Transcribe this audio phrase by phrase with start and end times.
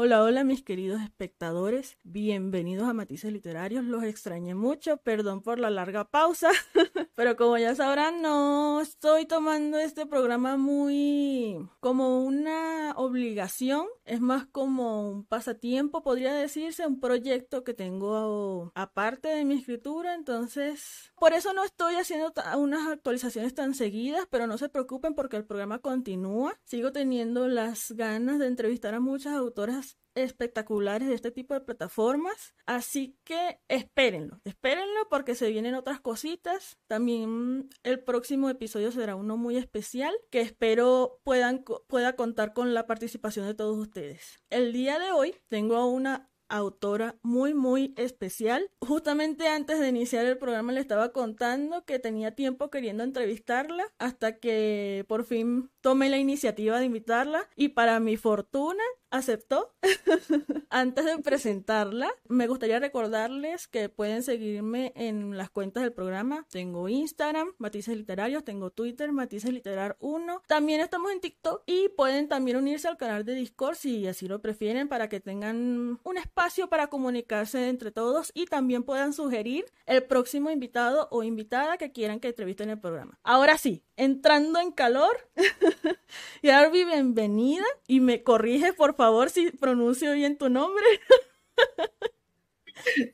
[0.00, 5.70] Hola, hola mis queridos espectadores, bienvenidos a Matices Literarios, los extrañé mucho, perdón por la
[5.70, 6.52] larga pausa,
[7.16, 14.46] pero como ya sabrán no estoy tomando este programa muy como una obligación, es más
[14.46, 21.32] como un pasatiempo, podría decirse, un proyecto que tengo aparte de mi escritura, entonces por
[21.32, 25.80] eso no estoy haciendo unas actualizaciones tan seguidas, pero no se preocupen porque el programa
[25.80, 31.60] continúa, sigo teniendo las ganas de entrevistar a muchas autoras espectaculares de este tipo de
[31.60, 32.54] plataformas.
[32.66, 36.78] Así que espérenlo, espérenlo porque se vienen otras cositas.
[36.86, 42.86] También el próximo episodio será uno muy especial que espero puedan, pueda contar con la
[42.86, 44.40] participación de todos ustedes.
[44.50, 48.70] El día de hoy tengo una autora muy muy especial.
[48.80, 54.38] Justamente antes de iniciar el programa le estaba contando que tenía tiempo queriendo entrevistarla hasta
[54.38, 59.74] que por fin tomé la iniciativa de invitarla y para mi fortuna aceptó.
[60.70, 66.46] Antes de presentarla, me gustaría recordarles que pueden seguirme en las cuentas del programa.
[66.50, 70.42] Tengo Instagram, Matices Literarios, tengo Twitter, Matices Literar 1.
[70.46, 74.40] También estamos en TikTok y pueden también unirse al canal de Discord si así lo
[74.40, 80.04] prefieren para que tengan un espacio para comunicarse entre todos y también puedan sugerir el
[80.04, 83.18] próximo invitado o invitada que quieran que entrevisten el programa.
[83.22, 85.28] Ahora sí, entrando en calor.
[86.42, 90.84] Yarby, bienvenida y me corrige por favor si pronuncio bien tu nombre.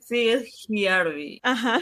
[0.01, 1.41] Sí, es Yarby.
[1.43, 1.81] Ajá.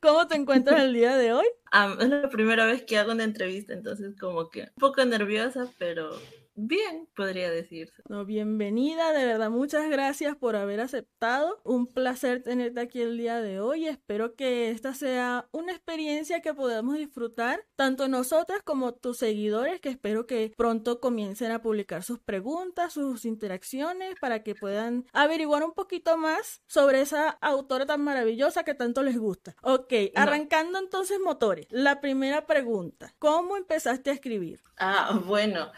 [0.00, 1.46] ¿Cómo te encuentras el día de hoy?
[2.00, 6.10] es la primera vez que hago una entrevista, entonces como que un poco nerviosa, pero
[6.54, 8.02] bien, podría decirse.
[8.08, 11.60] No, bienvenida, de verdad, muchas gracias por haber aceptado.
[11.64, 13.86] Un placer tenerte aquí el día de hoy.
[13.86, 19.88] Espero que esta sea una experiencia que podamos disfrutar, tanto nosotras como tus seguidores, que
[19.88, 25.72] espero que pronto comiencen a publicar sus preguntas, sus interacciones, para que puedan averiguar un
[25.72, 29.54] poquito más sobre esa autora tan maravillosa que tanto les gusta.
[29.62, 31.66] Ok, arrancando entonces motores.
[31.70, 34.60] La primera pregunta, ¿cómo empezaste a escribir?
[34.78, 35.70] Ah, bueno.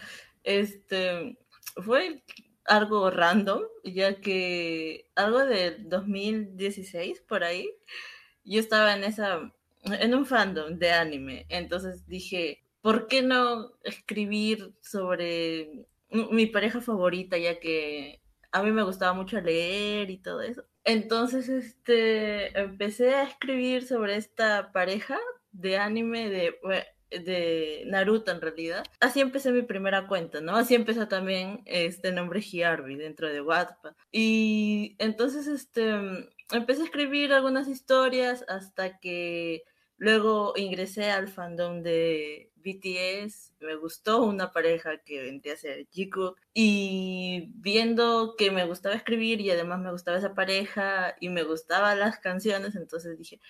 [0.45, 1.39] Este,
[1.85, 2.23] fue
[2.67, 7.71] algo random, ya que algo del 2016 por ahí,
[8.45, 14.75] yo estaba en esa, en un fandom de anime, entonces dije, ¿por qué no escribir
[14.81, 18.21] sobre mi pareja favorita, ya que
[18.53, 20.65] a mí me gustaba mucho leer y todo eso?
[20.85, 25.19] Entonces, este, empecé a escribir sobre esta pareja
[25.53, 26.55] de anime de,
[27.11, 28.85] de Naruto en realidad.
[29.01, 30.57] Así empecé mi primera cuenta, ¿no?
[30.57, 33.95] Así empezó también este nombre Hiarbi dentro de Wattpad.
[34.11, 35.93] Y entonces este
[36.53, 39.65] empecé a escribir algunas historias hasta que
[39.97, 46.41] luego ingresé al fandom de BTS, me gustó una pareja que vendría a ser Jikook
[46.55, 52.01] y viendo que me gustaba escribir y además me gustaba esa pareja y me gustaban
[52.01, 53.41] las canciones, entonces dije,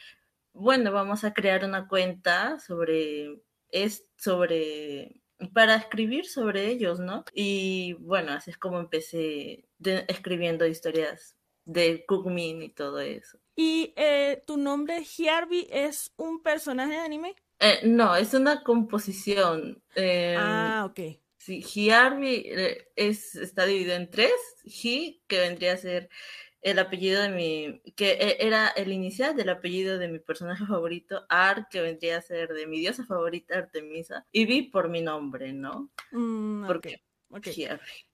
[0.54, 5.20] bueno, vamos a crear una cuenta sobre es sobre
[5.52, 7.24] para escribir sobre ellos, ¿no?
[7.34, 13.38] Y bueno, así es como empecé escribiendo historias de Kugmin y todo eso.
[13.56, 17.34] ¿Y eh, tu nombre, Hiarbi, es un personaje de anime?
[17.58, 19.82] Eh, no, es una composición.
[19.94, 21.18] Em, ah, ok.
[21.36, 24.32] Sí, Hiarbi eh, es, está dividido en tres.
[24.64, 26.08] Hi, que vendría a ser
[26.64, 31.24] el apellido de mi, que e, era el inicial del apellido de mi personaje favorito,
[31.28, 35.52] Ar, que vendría a ser de mi diosa favorita, Artemisa, y Vi por mi nombre,
[35.52, 35.92] ¿no?
[36.10, 37.02] Mm, Porque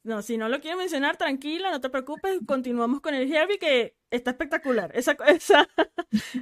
[0.03, 3.97] No, si no lo quiero mencionar, tranquila, no te preocupes, continuamos con el Herbie que
[4.11, 5.69] está espectacular, esa, esa,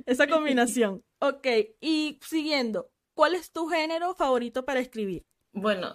[0.06, 1.04] esa combinación.
[1.20, 1.48] Ok,
[1.80, 5.26] y siguiendo, ¿cuál es tu género favorito para escribir?
[5.50, 5.92] Bueno,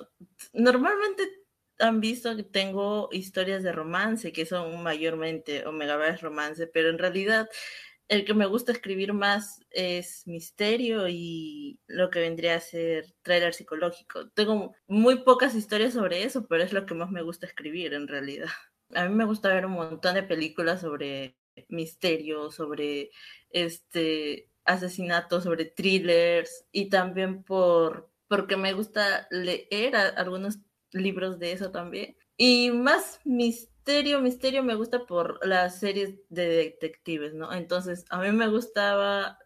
[0.52, 1.43] normalmente
[1.80, 7.00] han visto que tengo historias de romance que son mayormente Omega Bar romance, pero en
[7.00, 7.50] realidad
[8.08, 13.54] el que me gusta escribir más es misterio y lo que vendría a ser trailer
[13.54, 14.30] psicológico.
[14.32, 18.08] Tengo muy pocas historias sobre eso, pero es lo que más me gusta escribir en
[18.08, 18.50] realidad.
[18.94, 21.38] A mí me gusta ver un montón de películas sobre
[21.70, 23.12] misterio, sobre
[23.50, 30.60] este asesinatos, sobre thrillers y también por porque me gusta leer algunos
[30.94, 32.16] libros de eso también.
[32.38, 37.54] Y más misterio, misterio me gusta por las series de detectives, ¿no?
[37.54, 39.38] Entonces, a mí me gustaba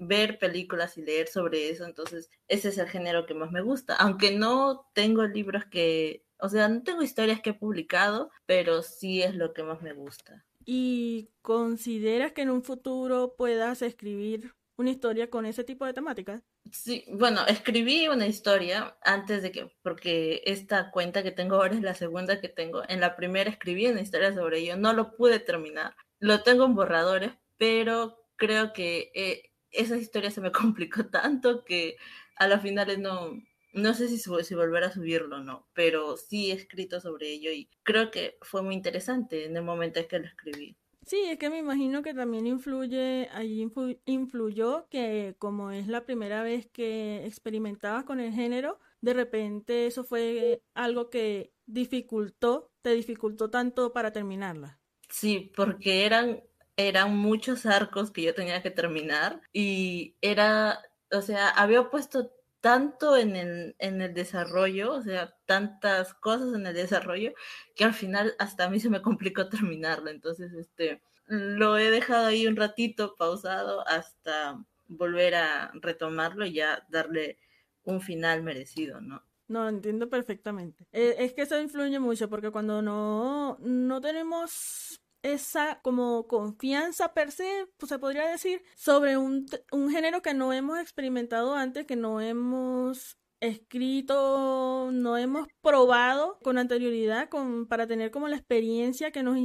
[0.00, 3.94] ver películas y leer sobre eso, entonces ese es el género que más me gusta,
[3.96, 9.22] aunque no tengo libros que, o sea, no tengo historias que he publicado, pero sí
[9.22, 10.44] es lo que más me gusta.
[10.64, 16.42] ¿Y consideras que en un futuro puedas escribir una historia con ese tipo de temáticas?
[16.72, 21.82] Sí, bueno, escribí una historia antes de que, porque esta cuenta que tengo ahora es
[21.82, 22.82] la segunda que tengo.
[22.88, 25.94] En la primera escribí una historia sobre ello, no lo pude terminar.
[26.18, 31.96] Lo tengo en borradores, pero creo que eh, esa historia se me complicó tanto que
[32.36, 33.32] a las finales no,
[33.74, 37.50] no sé si, si volver a subirlo o no, pero sí he escrito sobre ello
[37.52, 40.76] y creo que fue muy interesante en el momento en que lo escribí.
[41.06, 43.66] Sí, es que me imagino que también influye, allí
[44.06, 50.04] influyó que como es la primera vez que experimentabas con el género, de repente eso
[50.04, 54.80] fue algo que dificultó, te dificultó tanto para terminarla.
[55.10, 56.42] Sí, porque eran,
[56.76, 60.80] eran muchos arcos que yo tenía que terminar y era,
[61.12, 62.32] o sea, había puesto
[62.64, 67.34] tanto en el, en el desarrollo, o sea, tantas cosas en el desarrollo,
[67.76, 70.08] que al final hasta a mí se me complicó terminarlo.
[70.08, 76.86] Entonces, este, lo he dejado ahí un ratito pausado hasta volver a retomarlo y ya
[76.88, 77.36] darle
[77.82, 79.22] un final merecido, ¿no?
[79.46, 80.86] No, entiendo perfectamente.
[80.90, 87.32] Eh, es que eso influye mucho porque cuando no, no tenemos esa como confianza per
[87.32, 91.96] se, pues se podría decir, sobre un, un género que no hemos experimentado antes, que
[91.96, 99.22] no hemos escrito, no hemos probado con anterioridad con, para tener como la experiencia que
[99.22, 99.38] nos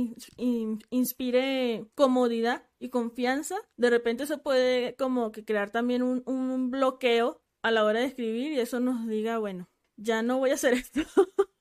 [0.89, 3.55] inspire comodidad y confianza.
[3.77, 8.05] De repente se puede como que crear también un, un bloqueo a la hora de
[8.07, 11.01] escribir y eso nos diga, bueno, ya no voy a hacer esto.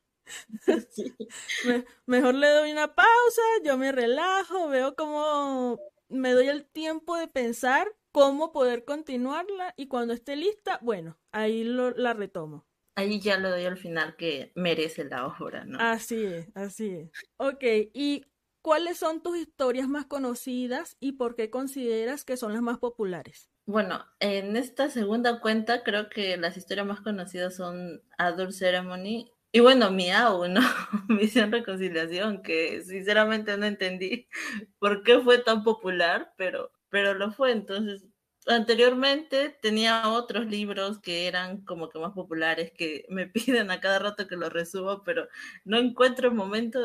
[2.07, 5.79] mejor le doy una pausa, yo me relajo, veo cómo
[6.09, 11.65] me doy el tiempo de pensar cómo poder continuarla y cuando esté lista, bueno, ahí
[11.65, 12.67] la retomo.
[12.97, 15.79] Ahí ya le doy al final que merece la obra, ¿no?
[15.79, 17.11] Así es, así es.
[17.37, 17.63] Ok,
[17.95, 18.25] ¿y
[18.61, 23.49] cuáles son tus historias más conocidas y por qué consideras que son las más populares?
[23.67, 29.61] Bueno, en esta segunda cuenta creo que las historias más conocidas son Adult Ceremony y
[29.61, 30.61] bueno, Miau, ¿no?
[31.09, 34.29] Misión Reconciliación, que sinceramente no entendí
[34.79, 37.53] por qué fue tan popular, pero, pero lo fue.
[37.53, 38.05] Entonces,
[38.47, 43.99] anteriormente tenía otros libros que eran como que más populares, que me piden a cada
[43.99, 45.29] rato que los resuba, pero
[45.65, 46.81] no encuentro el momento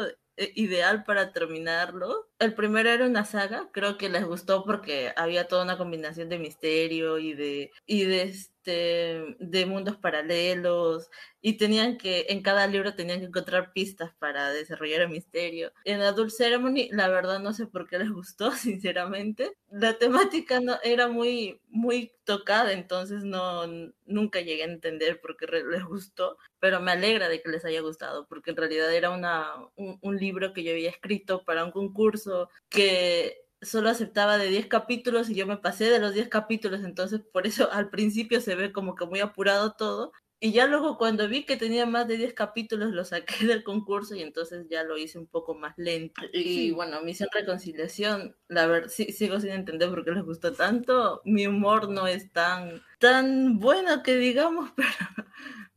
[0.55, 2.29] ideal para terminarlo.
[2.39, 6.39] El primero era una saga, creo que les gustó porque había toda una combinación de
[6.39, 11.09] misterio y de, y de, este, de mundos paralelos
[11.41, 15.71] y tenían que, en cada libro tenían que encontrar pistas para desarrollar el misterio.
[15.83, 19.51] En Adult Ceremony, la verdad no sé por qué les gustó, sinceramente.
[19.69, 23.65] La temática no, era muy, muy tocada, entonces no,
[24.05, 27.81] nunca llegué a entender por qué les gustó, pero me alegra de que les haya
[27.81, 31.71] gustado, porque en realidad era una, un, un libro que yo había escrito para un
[31.71, 36.83] concurso que solo aceptaba de 10 capítulos y yo me pasé de los 10 capítulos,
[36.83, 40.11] entonces por eso al principio se ve como que muy apurado todo.
[40.43, 44.13] Y ya luego cuando vi que tenía más de 10 capítulos lo saqué del concurso
[44.13, 46.21] y entonces ya lo hice un poco más lento.
[46.33, 51.21] Y bueno, Misión Reconciliación, la verdad, sí, sigo sin entender por qué les gustó tanto.
[51.23, 54.89] Mi humor no es tan, tan bueno que digamos, pero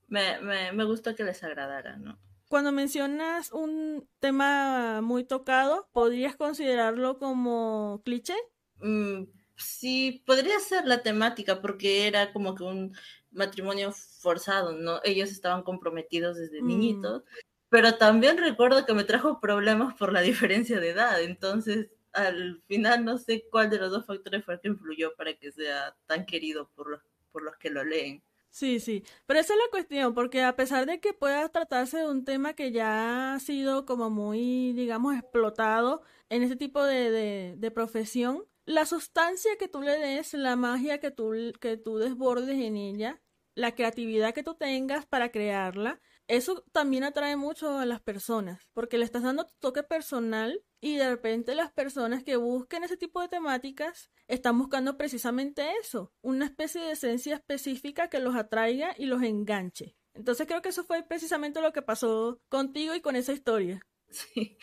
[0.09, 2.19] me, me, me gustó que les agradara, ¿no?
[2.49, 8.35] Cuando mencionas un tema muy tocado, ¿podrías considerarlo como cliché?
[8.81, 12.97] Mm, sí, podría ser la temática, porque era como que un
[13.37, 15.01] matrimonio forzado, ¿no?
[15.05, 16.67] Ellos estaban comprometidos desde mm.
[16.67, 17.23] niñitos,
[17.69, 20.21] pero también recuerdo que me trajo problemas por la
[20.61, 24.61] diferencia de edad, entonces al final no sé cuál de los dos factores fue el
[24.61, 28.23] que influyó para que sea tan querido por los, por los que lo leen.
[28.49, 32.09] Sí, sí, pero esa es la cuestión, porque a pesar de que pueda tratarse de
[32.09, 36.01] un tema que ya ha sido como muy, digamos, explotado
[36.31, 40.99] en este tipo de, de, de profesión, la sustancia que tú le des, la magia
[41.01, 43.21] que tú, que tú desbordes en ella,
[43.57, 48.99] la creatividad que tú tengas para crearla, eso también atrae mucho a las personas, porque
[48.99, 53.21] le estás dando tu toque personal y de repente las personas que busquen ese tipo
[53.21, 59.07] de temáticas están buscando precisamente eso, una especie de esencia específica que los atraiga y
[59.07, 59.97] los enganche.
[60.15, 63.81] Entonces creo que eso fue precisamente lo que pasó contigo y con esa historia.
[64.09, 64.57] Sí,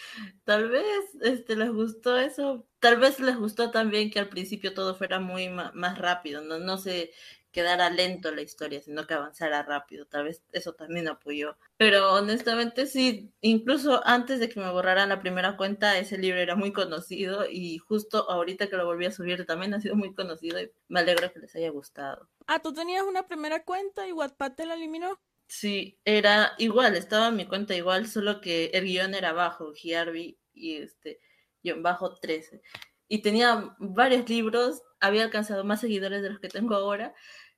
[0.46, 0.86] tal vez
[1.22, 5.50] este, les gustó eso, tal vez les gustó también que al principio todo fuera muy
[5.50, 7.12] más rápido, no, no sé
[7.53, 10.05] quedara lento la historia, sino que avanzara rápido.
[10.05, 11.55] Tal vez eso también apoyó.
[11.77, 16.55] Pero honestamente sí, incluso antes de que me borraran la primera cuenta, ese libro era
[16.55, 20.60] muy conocido y justo ahorita que lo volví a subir también ha sido muy conocido
[20.60, 22.27] y me alegro que les haya gustado.
[22.48, 25.19] Ah, tú tenías una primera cuenta y Wattpad te la eliminó.
[25.48, 30.39] Sí, era igual, estaba en mi cuenta igual, solo que el guion era bajo, Giarby
[30.53, 31.19] y este,
[31.62, 32.62] guion bajo 13.
[33.07, 37.13] Y tenía varios libros, había alcanzado más seguidores de los que tengo ahora,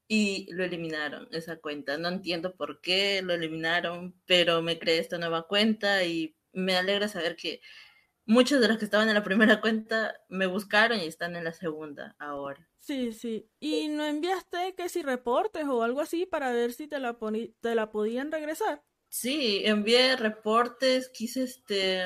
[0.07, 1.97] y lo eliminaron, esa cuenta.
[1.97, 7.07] No entiendo por qué lo eliminaron, pero me creé esta nueva cuenta y me alegra
[7.07, 7.62] saber que
[8.25, 11.53] muchos de los que estaban en la primera cuenta me buscaron y están en la
[11.53, 12.67] segunda ahora.
[12.79, 13.50] Sí, sí.
[13.59, 17.17] ¿Y no enviaste que si reportes o algo así para ver si te la,
[17.59, 18.83] te la podían regresar?
[19.09, 22.03] Sí, envié reportes, quise este,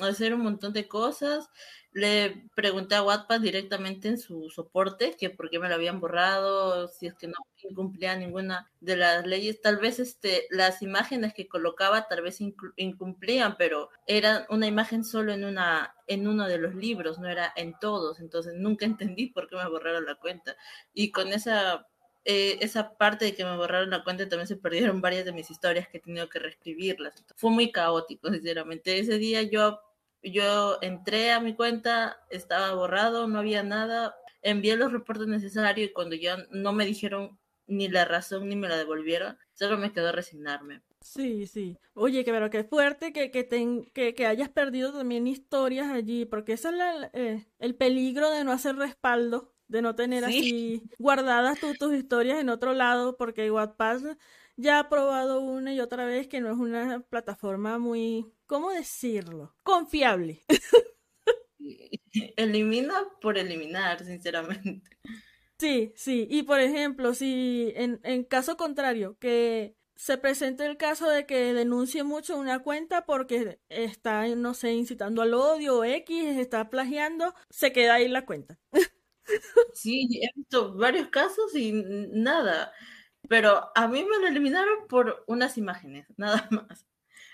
[0.00, 1.50] hacer un montón de cosas
[1.94, 6.88] le pregunté a Wattpad directamente en su soporte que por qué me lo habían borrado,
[6.88, 7.34] si es que no
[7.70, 9.62] incumplía ninguna de las leyes.
[9.62, 12.40] Tal vez este, las imágenes que colocaba tal vez
[12.76, 17.52] incumplían, pero era una imagen solo en, una, en uno de los libros, no era
[17.54, 18.18] en todos.
[18.18, 20.56] Entonces nunca entendí por qué me borraron la cuenta.
[20.92, 21.86] Y con esa
[22.24, 25.50] eh, esa parte de que me borraron la cuenta también se perdieron varias de mis
[25.50, 27.24] historias que he tenido que reescribirlas.
[27.36, 28.98] Fue muy caótico, sinceramente.
[28.98, 29.80] Ese día yo
[30.24, 35.92] yo entré a mi cuenta, estaba borrado, no había nada, envié los reportes necesarios y
[35.92, 40.12] cuando ya no me dijeron ni la razón ni me la devolvieron, solo me quedó
[40.12, 40.82] resignarme.
[41.00, 41.78] Sí, sí.
[41.94, 43.46] Oye, que pero qué fuerte que, que,
[43.92, 46.74] que, que, hayas perdido también historias allí, porque ese es
[47.12, 52.48] eh, el peligro de no hacer respaldo, de no tener así guardadas tus historias en
[52.48, 54.16] otro lado, porque Wattpad
[54.56, 59.54] ya ha probado una y otra vez que no es una plataforma muy ¿cómo decirlo?
[59.62, 60.44] Confiable.
[62.36, 64.90] Elimina por eliminar, sinceramente.
[65.58, 66.26] Sí, sí.
[66.30, 71.54] Y por ejemplo, si en, en caso contrario, que se presente el caso de que
[71.54, 77.34] denuncie mucho una cuenta porque está, no sé, incitando al odio o X, está plagiando,
[77.50, 78.58] se queda ahí la cuenta.
[79.72, 82.72] Sí, he visto varios casos y nada.
[83.28, 86.86] Pero a mí me lo eliminaron por unas imágenes, nada más.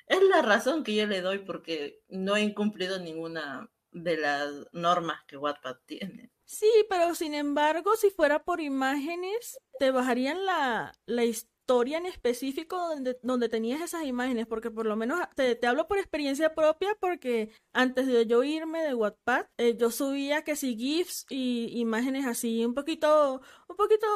[0.06, 5.20] Es la razón que yo le doy porque no he incumplido ninguna de las normas
[5.26, 6.30] que Wattpad tiene.
[6.44, 11.24] Sí, pero sin embargo, si fuera por imágenes, te bajarían la, la
[11.70, 15.86] historia en específico donde, donde tenías esas imágenes, porque por lo menos te, te hablo
[15.86, 20.76] por experiencia propia, porque antes de yo irme de Wattpad, eh, yo subía que si
[20.76, 24.06] GIFs y imágenes así, un poquito, un poquito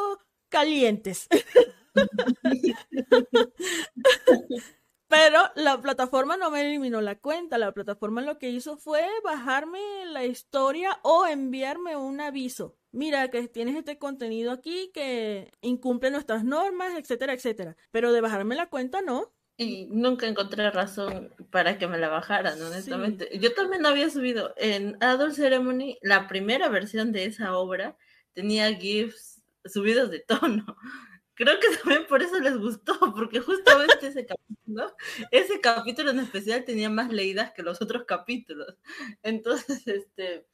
[0.49, 1.29] calientes.
[5.07, 7.57] Pero la plataforma no me eliminó la cuenta.
[7.57, 12.77] La plataforma lo que hizo fue bajarme la historia o enviarme un aviso.
[12.95, 17.77] Mira que tienes este contenido aquí que incumple nuestras normas, etcétera, etcétera.
[17.91, 19.35] Pero de bajarme la cuenta no.
[19.57, 23.29] Y nunca encontré razón para que me la bajaran, honestamente.
[23.39, 27.97] Yo también había subido en Adult Ceremony, la primera versión de esa obra
[28.33, 30.65] tenía GIFs subidos de tono
[31.35, 34.95] creo que también por eso les gustó, porque justamente ese capítulo,
[35.31, 38.77] ese capítulo en especial tenía más leídas que los otros capítulos.
[39.23, 40.47] Entonces, este,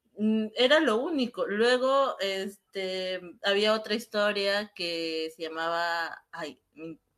[0.56, 1.46] era lo único.
[1.46, 6.60] Luego, este, había otra historia que se llamaba, ay,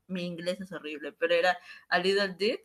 [0.07, 2.59] mi, inglés es horrible, pero era A Little Did.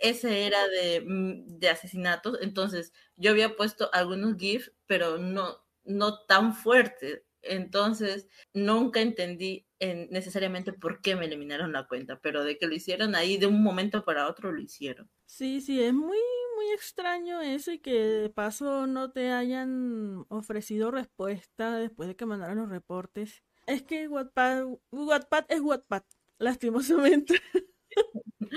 [0.00, 2.38] Ese era de, mm, de asesinatos.
[2.42, 7.22] Entonces, yo había puesto algunos GIFs, pero no, no tan fuertes.
[7.42, 13.14] Entonces, nunca entendí necesariamente por qué me eliminaron la cuenta, pero de que lo hicieron
[13.14, 15.10] ahí de un momento para otro lo hicieron.
[15.24, 16.18] Sí, sí, es muy,
[16.56, 22.26] muy extraño eso y que de paso no te hayan ofrecido respuesta después de que
[22.26, 23.42] mandaron los reportes.
[23.66, 26.02] Es que Wattpad, Wattpad es Wattpad,
[26.38, 27.40] lastimosamente.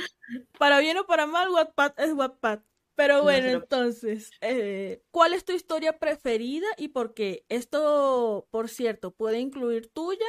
[0.59, 2.63] para bien o para mal, Wattpad es Wattpad.
[2.95, 7.43] Pero bueno, entonces, eh, ¿cuál es tu historia preferida y por qué?
[7.49, 10.27] Esto, por cierto, puede incluir tuya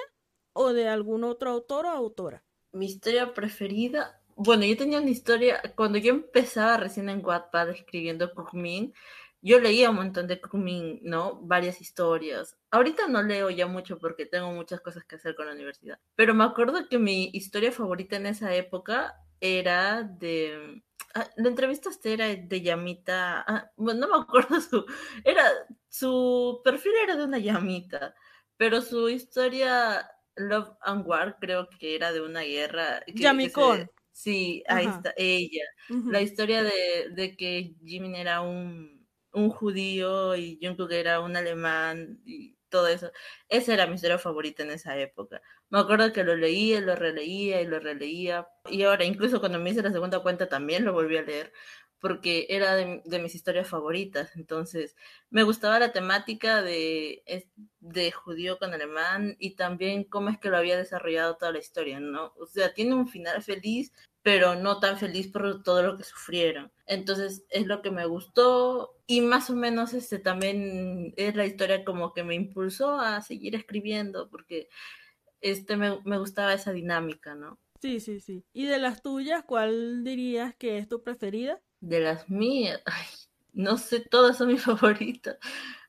[0.54, 2.42] o de algún otro autor o autora?
[2.72, 8.32] Mi historia preferida, bueno, yo tenía una historia, cuando yo empezaba recién en Wattpad escribiendo
[8.32, 8.94] Kukmin,
[9.42, 11.38] yo leía un montón de Kukmin, ¿no?
[11.42, 12.56] Varias historias.
[12.70, 15.98] Ahorita no leo ya mucho porque tengo muchas cosas que hacer con la universidad.
[16.16, 20.82] Pero me acuerdo que mi historia favorita en esa época era de...
[21.14, 24.86] Ah, la entrevista era de Yamita, ah, bueno, no me acuerdo su...
[25.22, 25.44] Era,
[25.90, 28.14] su perfil era de una Yamita,
[28.56, 33.02] pero su historia Love and War creo que era de una guerra.
[33.06, 33.90] Yamicón.
[34.12, 35.64] Sí, ahí está, ella.
[35.88, 42.20] La historia de, de, que Jimin era un, un judío y Jungkook era un alemán
[42.24, 43.10] y todo eso.
[43.48, 45.40] Esa era mi historia favorita en esa época.
[45.68, 48.46] Me acuerdo que lo leía, lo releía y lo releía.
[48.70, 51.52] Y ahora, incluso cuando me hice la segunda cuenta, también lo volví a leer
[52.04, 54.36] porque era de, mis historias favoritas.
[54.36, 54.94] Entonces,
[55.30, 57.22] me gustaba la temática de,
[57.80, 62.00] de judío con alemán y también cómo es que lo había desarrollado toda la historia,
[62.00, 62.34] ¿no?
[62.38, 66.70] O sea, tiene un final feliz, pero no tan feliz por todo lo que sufrieron.
[66.84, 71.86] Entonces, es lo que me gustó y más o menos este también es la historia
[71.86, 74.68] como que me impulsó a seguir escribiendo, porque
[75.40, 77.58] este, me, me gustaba esa dinámica, ¿no?
[77.80, 78.44] Sí, sí, sí.
[78.52, 81.62] ¿Y de las tuyas, cuál dirías que es tu preferida?
[81.84, 83.06] De las mías, ay,
[83.52, 85.36] no sé, todas son mis favoritas.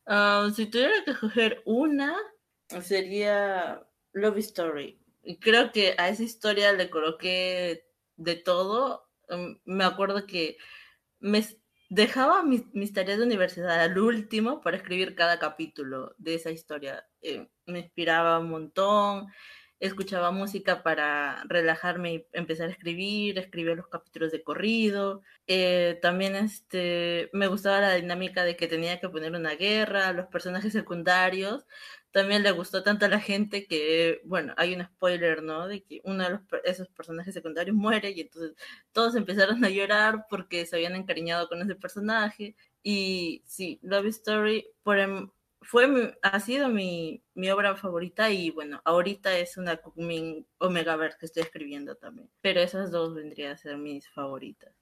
[0.05, 2.15] Ah, si tuviera que escoger una,
[2.81, 4.99] sería Love Story.
[5.39, 7.87] Creo que a esa historia le coloqué
[8.17, 9.09] de todo.
[9.29, 10.57] Mm, me acuerdo que
[11.19, 11.43] me
[11.89, 17.07] dejaba mis, mis, tareas de universidad al último para escribir cada capítulo de esa historia.
[17.21, 19.27] Eh, me inspiraba un montón
[19.79, 25.21] escuchaba música para relajarme y empezar a escribir, escribir los capítulos de corrido.
[25.47, 30.27] Eh, también este, me gustaba la dinámica de que tenía que poner una guerra, los
[30.27, 31.65] personajes secundarios.
[32.11, 35.67] También le gustó tanto a la gente que, bueno, hay un spoiler, ¿no?
[35.67, 38.53] De que uno de los, esos personajes secundarios muere y entonces
[38.93, 42.55] todos empezaron a llorar porque se habían encariñado con ese personaje.
[42.83, 45.29] Y sí, Love Story, por, em,
[45.65, 49.79] fue ha sido mi, mi, obra favorita y bueno, ahorita es una
[50.59, 52.29] Omega Verse que estoy escribiendo también.
[52.41, 54.73] Pero esas dos vendrían a ser mis favoritas.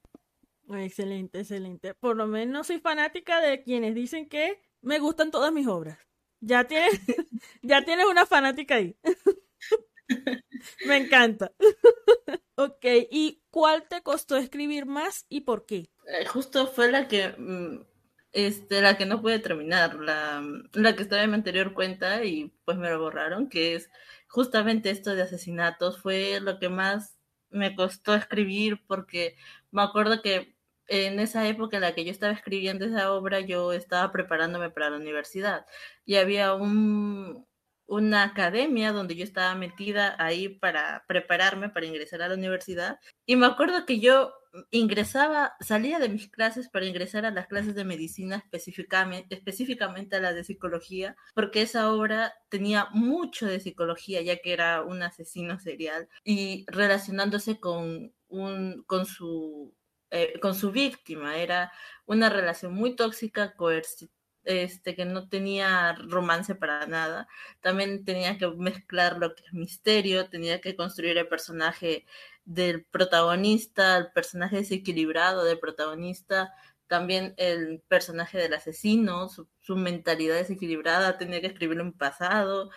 [0.70, 1.94] Excelente, excelente.
[1.94, 6.00] Por lo menos soy fanática de quienes dicen que me gustan todas mis obras.
[6.40, 6.92] Ya tienes,
[7.62, 8.96] ya tienes una fanática ahí.
[10.86, 11.52] me encanta.
[12.56, 15.90] ok, ¿y cuál te costó escribir más y por qué?
[16.08, 17.86] Eh, justo fue la que mm,
[18.34, 22.52] este, la que no pude terminar, la, la que estaba en mi anterior cuenta y
[22.66, 23.90] pues me lo borraron, que es
[24.28, 27.16] justamente esto de asesinatos, fue lo que más
[27.52, 29.38] me costó escribir porque
[29.72, 30.56] me acuerdo que
[30.88, 34.90] en esa época en la que yo estaba escribiendo esa obra, yo estaba preparándome para
[34.90, 35.66] la universidad
[36.06, 37.46] y había un,
[37.86, 43.00] una academia donde yo estaba metida ahí para prepararme para ingresar a la universidad.
[43.26, 44.34] Y me acuerdo que yo
[44.72, 50.20] ingresaba, salía de mis clases para ingresar a las clases de medicina específicamente, específicamente a
[50.22, 55.60] las de psicología, porque esa obra tenía mucho de psicología, ya que era un asesino
[55.60, 59.74] serial y relacionándose con, un, con su
[60.12, 61.38] eh, con su víctima.
[61.38, 61.72] Era
[62.06, 64.14] una relación muy tóxica, coercitiva
[64.46, 67.28] este, que no tenía romance para nada.
[67.62, 72.06] También tenía que mezclar lo que es misterio, tenía que construir el personaje
[72.46, 76.54] del protagonista, el personaje desequilibrado del protagonista,
[76.88, 82.70] también el personaje del asesino, su, mentalidad desequilibrada, tenía que escribirlo en pasado,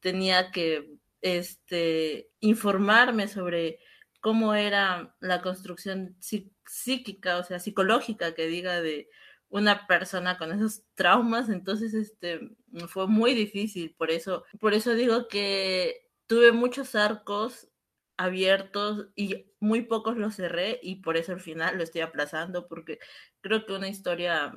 [0.00, 0.90] tenía que
[1.22, 3.78] este, informarme sobre
[4.20, 6.16] cómo era la construcción
[6.66, 9.08] psíquica, o sea, psicológica que diga de
[9.48, 12.40] una persona con esos traumas, entonces este
[12.88, 17.68] fue muy difícil, por eso, por eso digo que tuve muchos arcos
[18.16, 22.98] abiertos y muy pocos los cerré y por eso al final lo estoy aplazando porque
[23.40, 24.52] creo que una historia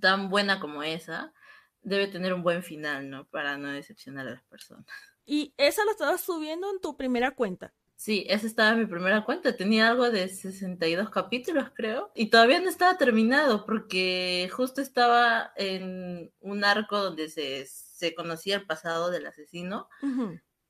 [0.00, 1.32] tan buena como esa
[1.82, 3.28] debe tener un buen final, ¿no?
[3.28, 4.86] Para no decepcionar a las personas.
[5.24, 7.72] Y esa lo estabas subiendo en tu primera cuenta.
[7.96, 9.56] Sí, esa estaba en mi primera cuenta.
[9.56, 12.12] Tenía algo de 62 capítulos, creo.
[12.14, 18.56] Y todavía no estaba terminado porque justo estaba en un arco donde se, se conocía
[18.56, 19.88] el pasado del asesino.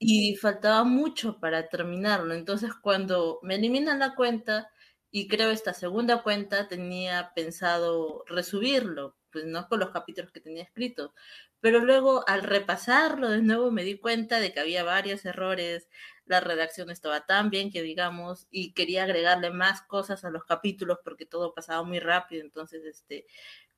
[0.00, 2.34] Y faltaba mucho para terminarlo.
[2.34, 4.70] Entonces, cuando me eliminan la cuenta
[5.10, 10.64] y creo esta segunda cuenta, tenía pensado resubirlo, pues no con los capítulos que tenía
[10.64, 11.12] escritos.
[11.60, 15.88] Pero luego, al repasarlo de nuevo, me di cuenta de que había varios errores
[16.26, 20.98] la redacción estaba tan bien que digamos, y quería agregarle más cosas a los capítulos
[21.04, 23.26] porque todo pasaba muy rápido, entonces este,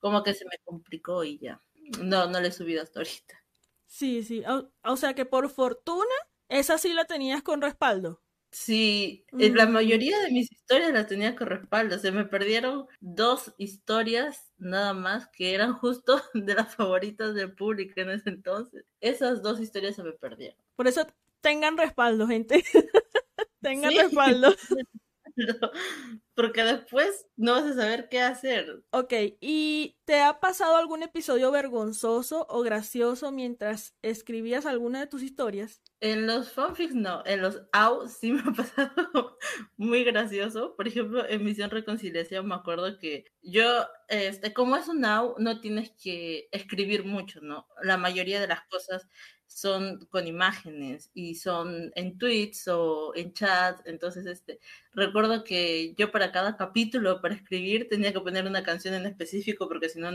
[0.01, 1.61] como que se me complicó y ya.
[2.03, 3.43] No, no le he subido hasta ahorita.
[3.89, 4.45] Sí, sí,
[4.85, 6.15] o, sea que por fortuna,
[6.49, 8.23] esa sí la tenías con respaldo.
[8.51, 9.73] Sí, la mm.
[9.73, 11.99] mayoría de mis historias las tenía con respaldo.
[11.99, 17.95] Se me perdieron dos historias nada más que eran justo de las favoritas del público
[17.97, 18.85] en ese entonces.
[19.01, 20.59] Esas dos historias se me perdieron.
[20.77, 21.07] Por eso
[21.41, 22.63] tengan respaldo, gente.
[23.63, 24.55] tengan respaldo.
[26.35, 28.85] Porque después no vas a saber qué hacer.
[28.93, 35.23] Ok, ¿y te ha pasado algún episodio vergonzoso o gracioso mientras escribías alguna de tus
[35.23, 35.83] historias?
[36.01, 39.37] En los fanfics no, en los AU sí me ha pasado
[39.77, 40.77] muy gracioso.
[40.77, 45.61] Por ejemplo, en Misión Reconciliación me acuerdo que yo, este, como es un AU, no
[45.61, 47.67] tienes que escribir mucho, ¿no?
[47.83, 49.09] La mayoría de las cosas
[49.49, 53.81] son con imágenes y son en tweets o en chat.
[53.87, 54.61] Entonces, este,
[54.93, 59.69] recuerdo que yo para cada capítulo, para escribir, tenía que poner una canción en específico
[59.69, 60.13] porque si no,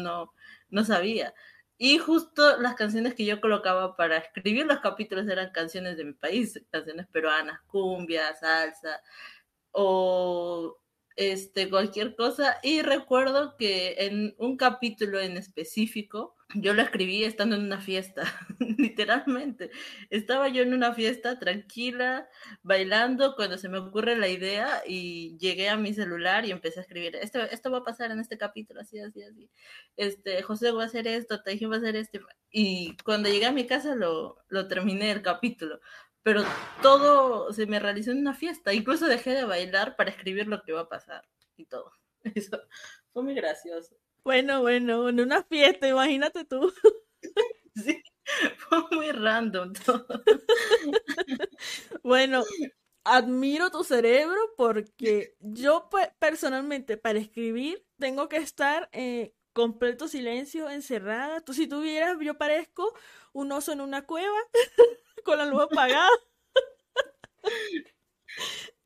[0.69, 1.34] no sabía.
[1.78, 6.13] Y justo las canciones que yo colocaba para escribir los capítulos eran canciones de mi
[6.13, 9.02] país, canciones peruanas, cumbia, salsa,
[9.72, 10.80] o
[11.15, 12.58] este, cualquier cosa.
[12.63, 18.24] Y recuerdo que en un capítulo en específico, yo lo escribí estando en una fiesta,
[18.60, 19.72] literalmente.
[20.10, 22.28] Estaba yo en una fiesta tranquila,
[22.62, 26.84] bailando, cuando se me ocurre la idea y llegué a mi celular y empecé a
[26.84, 29.50] escribir, esto, va a pasar en este capítulo, así, así, así.
[29.98, 32.20] Este, José va a hacer esto, dije va a hacer esto.
[32.52, 35.80] Y cuando llegué a mi casa lo, lo terminé el capítulo
[36.24, 36.42] pero
[36.82, 38.74] todo se me realizó en una fiesta.
[38.74, 41.92] Incluso dejé de bailar para escribir lo que va a pasar y todo.
[42.24, 42.62] Eso
[43.12, 43.96] fue muy gracioso.
[44.25, 46.71] Bueno, bueno, en una fiesta, imagínate tú.
[47.75, 48.03] Sí,
[48.57, 50.07] fue muy random todo.
[52.03, 52.43] Bueno,
[53.05, 61.41] admiro tu cerebro porque yo personalmente para escribir tengo que estar en completo silencio, encerrada.
[61.41, 62.93] Tú si tuvieras, yo parezco
[63.33, 64.38] un oso en una cueva
[65.25, 66.09] con la luz apagada.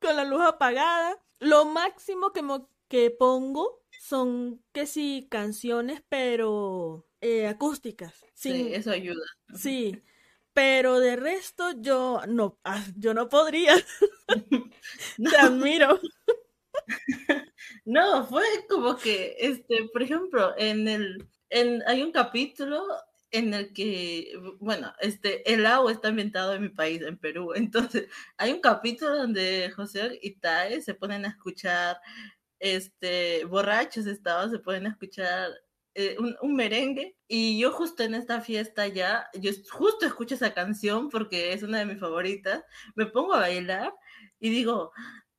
[0.00, 1.16] con la luz apagada.
[1.40, 2.42] Lo máximo que,
[2.88, 8.24] que pongo son que sí canciones, pero eh, acústicas.
[8.34, 9.24] Sí, eso ayuda.
[9.54, 10.02] Sí,
[10.52, 13.74] pero de resto yo no, ah, yo no podría.
[15.30, 16.00] Te admiro.
[17.84, 22.82] No, fue como que, este, por ejemplo, en el, en, hay un capítulo
[23.30, 27.52] en el que, bueno, este, el agua está ambientado en mi país, en Perú.
[27.54, 31.98] Entonces, hay un capítulo donde José y Tae se ponen a escuchar,
[32.60, 35.50] este, borrachos estaban, se pueden escuchar
[35.94, 37.16] eh, un, un, merengue.
[37.28, 41.78] Y yo justo en esta fiesta ya, yo justo escucho esa canción porque es una
[41.78, 42.62] de mis favoritas,
[42.94, 43.92] me pongo a bailar
[44.40, 44.92] y digo,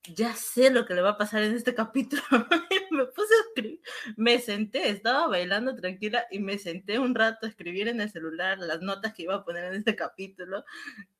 [0.03, 2.21] ya sé lo que le va a pasar en este capítulo.
[2.91, 3.81] me puse a escribir,
[4.17, 8.57] me senté, estaba bailando tranquila y me senté un rato a escribir en el celular
[8.59, 10.63] las notas que iba a poner en este capítulo.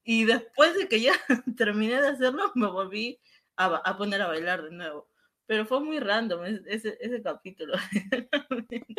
[0.04, 1.14] Y después de que ya
[1.58, 3.20] terminé de hacerlo, me volví
[3.56, 5.10] a, a poner a bailar de nuevo.
[5.50, 7.74] Pero fue muy random ese, ese capítulo.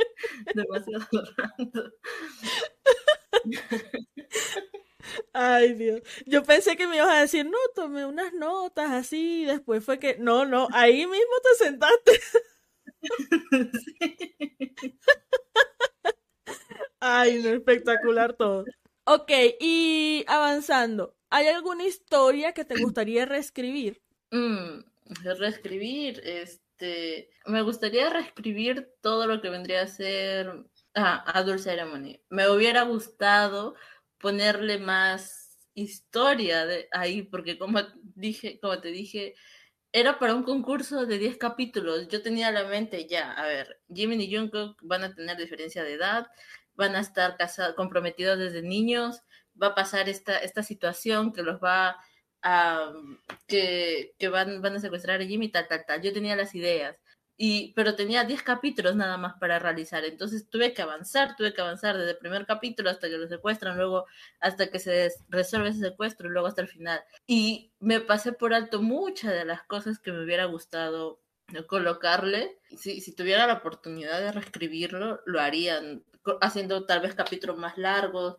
[0.53, 1.93] Demasiado random.
[5.33, 6.03] Ay, Dios.
[6.27, 10.17] Yo pensé que me ibas a decir, no, tomé unas notas así, después fue que,
[10.19, 12.21] no, no, ahí mismo te sentaste.
[16.99, 18.65] Ay, no, espectacular todo.
[19.05, 24.03] Ok, y avanzando, ¿hay alguna historia que te gustaría reescribir?
[24.33, 24.81] Mm,
[25.39, 32.21] reescribir, este, me gustaría reescribir todo lo que vendría a ser ah, Adult Ceremony.
[32.31, 33.75] Me hubiera gustado
[34.19, 37.81] ponerle más historia de ahí, porque como
[38.15, 39.35] dije, como te dije,
[39.93, 42.09] era para un concurso de 10 capítulos.
[42.09, 45.95] Yo tenía la mente ya, a ver, Jimmy y Jungkook van a tener diferencia de
[45.95, 46.27] edad,
[46.75, 49.23] van a estar casados, comprometidos desde niños,
[49.61, 51.97] va a pasar esta, esta situación que los va
[52.43, 52.93] a,
[53.47, 56.03] que, que van, van a secuestrar a Jimmy, tal, tal, tal.
[56.03, 56.97] Yo tenía las ideas
[57.43, 61.63] y, pero tenía 10 capítulos nada más para realizar, entonces tuve que avanzar, tuve que
[61.63, 64.05] avanzar desde el primer capítulo hasta que lo secuestran, luego
[64.41, 67.01] hasta que se resuelve ese secuestro y luego hasta el final.
[67.27, 71.23] Y me pasé por alto muchas de las cosas que me hubiera gustado
[71.67, 72.59] colocarle.
[72.77, 76.05] Si, si tuviera la oportunidad de reescribirlo, lo harían,
[76.43, 78.37] haciendo tal vez capítulos más largos,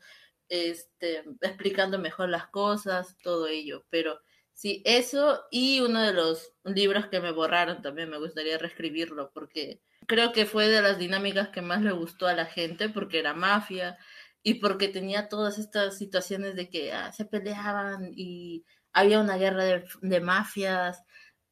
[0.52, 4.20] este, explicando mejor las cosas, todo ello, pero
[4.54, 9.82] Sí, eso y uno de los libros que me borraron también me gustaría reescribirlo porque
[10.08, 13.34] creo que fue de las dinámicas que más le gustó a la gente porque era
[13.34, 13.98] mafia
[14.44, 19.64] y porque tenía todas estas situaciones de que ah, se peleaban y había una guerra
[19.64, 21.04] de, de, mafias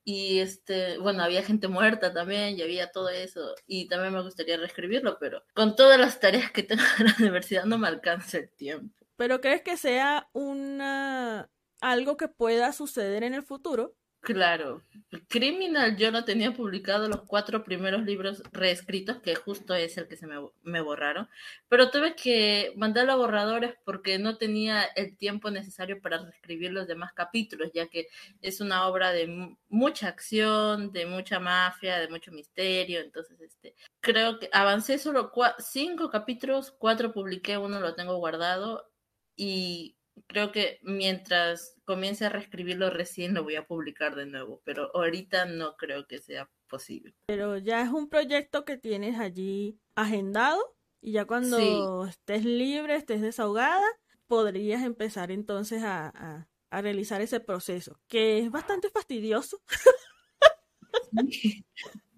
[0.03, 4.57] y este, bueno, había gente muerta también y había todo eso y también me gustaría
[4.57, 8.49] reescribirlo, pero con todas las tareas que tengo en la universidad no me alcanza el
[8.51, 8.95] tiempo.
[9.17, 11.49] ¿Pero crees que sea una
[11.81, 13.95] algo que pueda suceder en el futuro.
[14.21, 14.83] Claro,
[15.29, 20.17] Criminal yo no tenía publicado los cuatro primeros libros reescritos, que justo es el que
[20.17, 21.29] se me, borraron,
[21.69, 26.85] pero tuve que mandarlo a borradores porque no tenía el tiempo necesario para reescribir los
[26.85, 28.07] demás capítulos, ya que
[28.41, 34.37] es una obra de mucha acción, de mucha mafia, de mucho misterio, entonces este, creo
[34.37, 38.91] que avancé solo cinco capítulos, cuatro publiqué, uno lo tengo guardado
[39.35, 39.95] y
[40.27, 45.45] creo que mientras comience a reescribirlo recién lo voy a publicar de nuevo, pero ahorita
[45.45, 47.15] no creo que sea posible.
[47.25, 53.21] Pero ya es un proyecto que tienes allí agendado y ya cuando estés libre, estés
[53.21, 53.85] desahogada,
[54.27, 59.61] podrías empezar entonces a, a, realizar ese proceso, que es bastante fastidioso.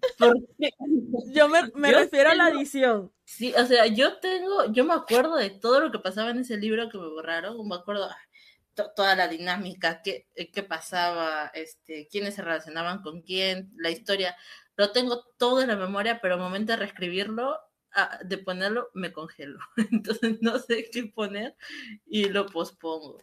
[1.32, 3.12] Yo me, me refiero a la edición.
[3.24, 6.58] Sí, o sea, yo tengo, yo me acuerdo de todo lo que pasaba en ese
[6.58, 8.10] libro que me borraron, me acuerdo,
[8.96, 14.36] toda la dinámica, qué, qué pasaba, este, quiénes se relacionaban con quién, la historia.
[14.76, 17.58] Lo tengo todo en la memoria, pero al momento de reescribirlo,
[18.24, 19.58] de ponerlo, me congelo.
[19.92, 21.56] Entonces no sé qué poner
[22.06, 23.18] y lo pospongo.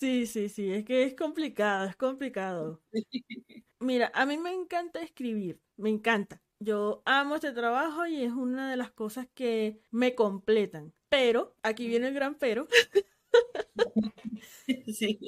[0.00, 2.80] Sí, sí, sí, es que es complicado, es complicado.
[3.80, 6.40] Mira, a mí me encanta escribir, me encanta.
[6.60, 10.92] Yo amo este trabajo y es una de las cosas que me completan.
[11.08, 12.68] Pero, aquí viene el gran pero.
[14.86, 15.18] Sí.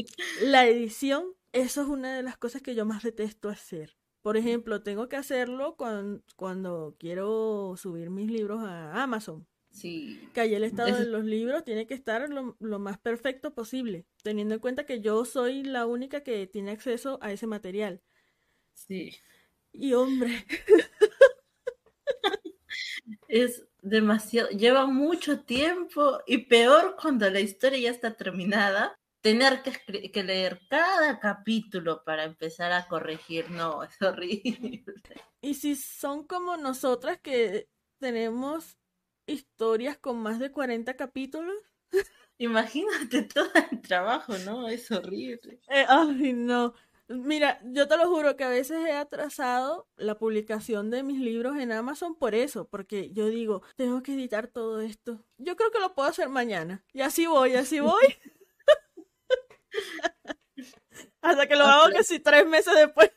[0.42, 3.96] La edición, eso es una de las cosas que yo más detesto hacer.
[4.22, 9.46] Por ejemplo, tengo que hacerlo cuando, cuando quiero subir mis libros a Amazon.
[9.70, 10.28] Sí.
[10.34, 14.04] Que ahí el estado de los libros tiene que estar lo, lo, más perfecto posible,
[14.22, 18.02] teniendo en cuenta que yo soy la única que tiene acceso a ese material.
[18.74, 19.16] Sí.
[19.72, 20.44] Y hombre.
[23.28, 30.10] es demasiado, lleva mucho tiempo y peor cuando la historia ya está terminada tener que,
[30.10, 34.82] que, leer cada capítulo para empezar a corregir, no, es horrible.
[35.42, 38.79] Y si son como nosotras que tenemos
[39.30, 41.56] historias con más de 40 capítulos.
[42.38, 44.68] Imagínate todo el trabajo, ¿no?
[44.68, 45.60] Es horrible.
[45.68, 46.74] Eh, ay, no.
[47.08, 51.56] Mira, yo te lo juro que a veces he atrasado la publicación de mis libros
[51.56, 55.24] en Amazon por eso, porque yo digo, tengo que editar todo esto.
[55.36, 56.84] Yo creo que lo puedo hacer mañana.
[56.92, 58.16] Y así voy, así voy.
[61.20, 63.10] Hasta que lo hago casi tres meses después.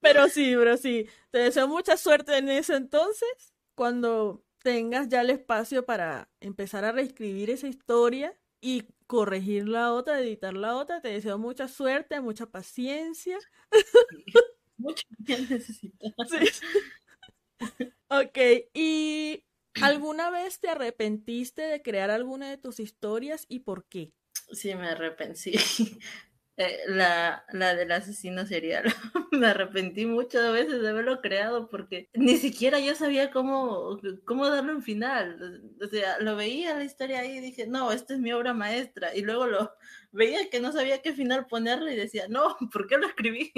[0.00, 1.06] Pero sí, pero sí.
[1.30, 6.92] Te deseo mucha suerte en ese entonces, cuando tengas ya el espacio para empezar a
[6.92, 11.00] reescribir esa historia y corregir la otra, editar la otra.
[11.00, 13.38] Te deseo mucha suerte, mucha paciencia.
[14.80, 16.12] Mucho que necesitas.
[16.28, 16.66] Sí.
[18.10, 18.38] Ok,
[18.72, 19.44] y
[19.82, 24.12] ¿Alguna vez te arrepentiste de crear alguna de tus historias y por qué?
[24.52, 25.52] Sí, me arrepentí.
[26.60, 28.82] Eh, la, la del asesino serial.
[29.30, 34.74] me arrepentí muchas veces de haberlo creado porque ni siquiera yo sabía cómo, cómo darle
[34.74, 35.62] un final.
[35.80, 39.14] O sea, lo veía la historia ahí y dije, no, esta es mi obra maestra.
[39.14, 39.72] Y luego lo
[40.12, 43.52] veía que no sabía qué final ponerle y decía, no, ¿por qué lo escribí?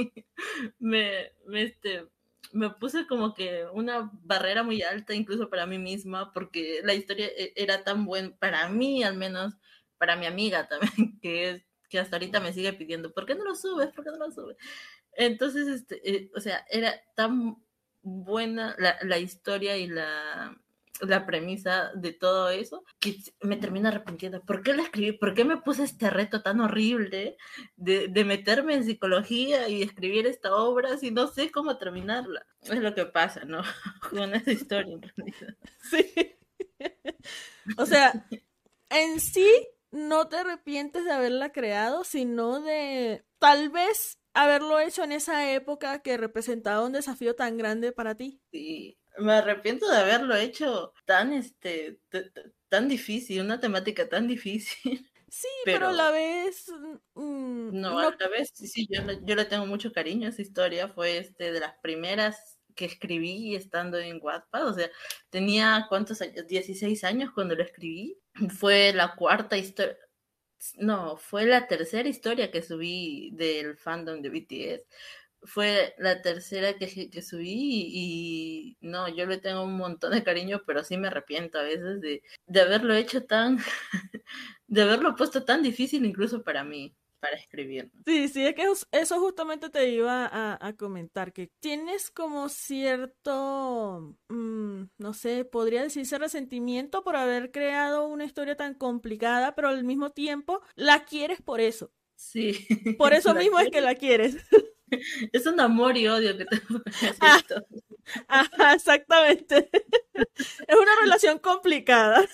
[0.78, 2.06] me, este,
[2.52, 7.28] me puse como que una barrera muy alta incluso para mí misma porque la historia
[7.28, 9.54] e, era tan buena para mí al menos
[9.98, 13.54] para mi amiga también que que hasta ahorita me sigue pidiendo ¿por qué no lo
[13.54, 13.92] subes?
[13.92, 14.56] ¿por qué no lo subes?
[15.12, 17.62] entonces este eh, o sea era tan
[18.02, 20.56] buena la, la historia y la
[21.00, 24.42] la premisa de todo eso, que me termina arrepintiendo.
[24.42, 25.12] ¿Por qué la escribí?
[25.12, 27.36] ¿Por qué me puse este reto tan horrible
[27.76, 32.46] de, de meterme en psicología y escribir esta obra si no sé cómo terminarla?
[32.62, 33.62] Es lo que pasa, ¿no?
[34.10, 35.56] Con esa historia en realidad.
[35.90, 36.12] Sí.
[37.76, 38.26] O sea,
[38.88, 39.46] en sí
[39.90, 46.02] no te arrepientes de haberla creado, sino de tal vez haberlo hecho en esa época
[46.02, 48.40] que representaba un desafío tan grande para ti.
[48.52, 52.00] Sí, me arrepiento de haberlo hecho tan, este,
[52.68, 55.06] tan difícil, una temática tan difícil.
[55.32, 56.66] Sí, pero, a la vez...
[57.14, 60.42] Mm, no, a la vez, sí, sí, yo, yo le tengo mucho cariño a esa
[60.42, 60.88] historia.
[60.88, 64.66] Fue este, de las primeras que escribí estando en Wattpad.
[64.66, 64.90] O sea,
[65.30, 66.48] tenía, ¿cuántos años?
[66.48, 68.18] 16 años cuando lo escribí.
[68.48, 69.96] Fue la cuarta historia...
[70.76, 74.86] No, fue la tercera historia que subí del fandom de BTS
[75.42, 80.62] fue la tercera que, que, subí y, no, yo le tengo un montón de cariño,
[80.66, 83.58] pero sí me arrepiento a veces de, de haberlo hecho tan,
[84.66, 87.90] de haberlo puesto tan difícil incluso para mí, para escribir.
[88.06, 94.16] Sí, sí, es que eso justamente te iba a, a comentar, que tienes como cierto,
[94.28, 99.84] mmm, no sé, podría decirse resentimiento por haber creado una historia tan complicada, pero al
[99.84, 101.92] mismo tiempo la quieres por eso.
[102.16, 102.66] Sí.
[102.96, 104.36] Por eso mismo es que la quieres.
[105.32, 106.60] Es un amor y odio que te
[108.28, 109.70] ah, exactamente.
[110.66, 112.26] Es una relación complicada.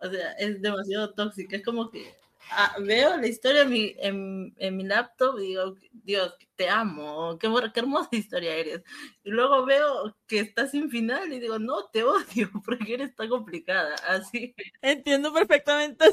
[0.00, 1.56] O sea, es demasiado tóxica.
[1.56, 2.12] Es como que
[2.50, 7.38] ah, veo la historia en mi, en, en, mi laptop y digo, Dios, te amo,
[7.38, 8.82] qué, qué, hermosa historia eres.
[9.24, 13.28] Y luego veo que está sin final y digo, no, te odio porque eres tan
[13.28, 13.94] complicada.
[14.06, 14.54] Así.
[14.80, 16.04] Entiendo perfectamente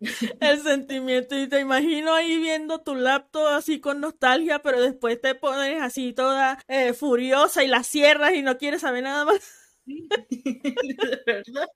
[0.40, 5.34] el sentimiento y te imagino ahí viendo tu laptop así con nostalgia, pero después te
[5.34, 9.40] pones así toda eh, furiosa y la cierras y no quieres saber nada más.
[9.84, 10.08] Sí,
[10.42, 11.68] de verdad.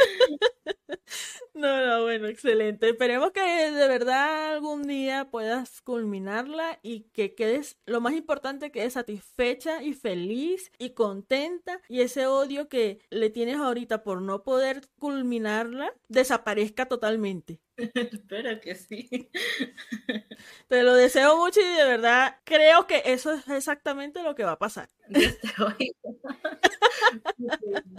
[1.54, 2.88] No, no, bueno, excelente.
[2.88, 8.88] Esperemos que de verdad algún día puedas culminarla y que quedes, lo más importante, que
[8.90, 14.82] satisfecha y feliz y contenta y ese odio que le tienes ahorita por no poder
[14.98, 17.60] culminarla desaparezca totalmente.
[17.94, 19.30] Espero que sí.
[20.68, 24.52] Te lo deseo mucho y de verdad creo que eso es exactamente lo que va
[24.52, 24.88] a pasar.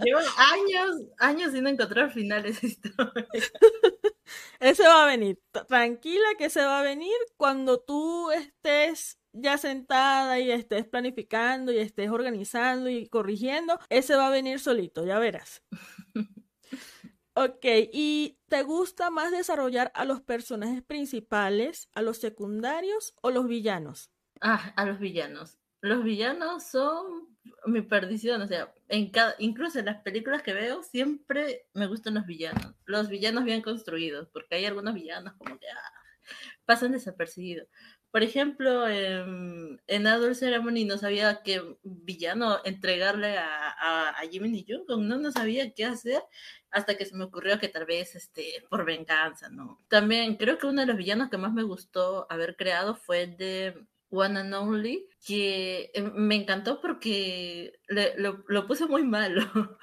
[0.02, 3.28] Llevo años, años sin encontrar finales historia.
[4.60, 5.40] Ese va a venir.
[5.68, 11.78] Tranquila que se va a venir cuando tú estés ya sentada y estés planificando y
[11.78, 13.78] estés organizando y corrigiendo.
[13.88, 15.62] Ese va a venir solito, ya verás.
[17.34, 23.46] Ok, ¿y te gusta más desarrollar a los personajes principales, a los secundarios o los
[23.46, 24.10] villanos?
[24.42, 25.56] Ah, a los villanos.
[25.82, 27.28] Los villanos son
[27.66, 32.14] mi perdición, o sea, en cada, incluso en las películas que veo siempre me gustan
[32.14, 35.92] los villanos, los villanos bien construidos, porque hay algunos villanos como que ah,
[36.64, 37.66] pasan desapercibidos.
[38.12, 44.64] Por ejemplo, en, en Adult Ceremony no sabía qué villano entregarle a, a, a Jimmy
[44.86, 46.22] no, no sabía qué hacer
[46.70, 49.78] hasta que se me ocurrió que tal vez este, por venganza, ¿no?
[49.88, 53.36] También creo que uno de los villanos que más me gustó haber creado fue el
[53.36, 59.42] de One and Only, que eh, me encantó porque le, lo, lo puse muy malo.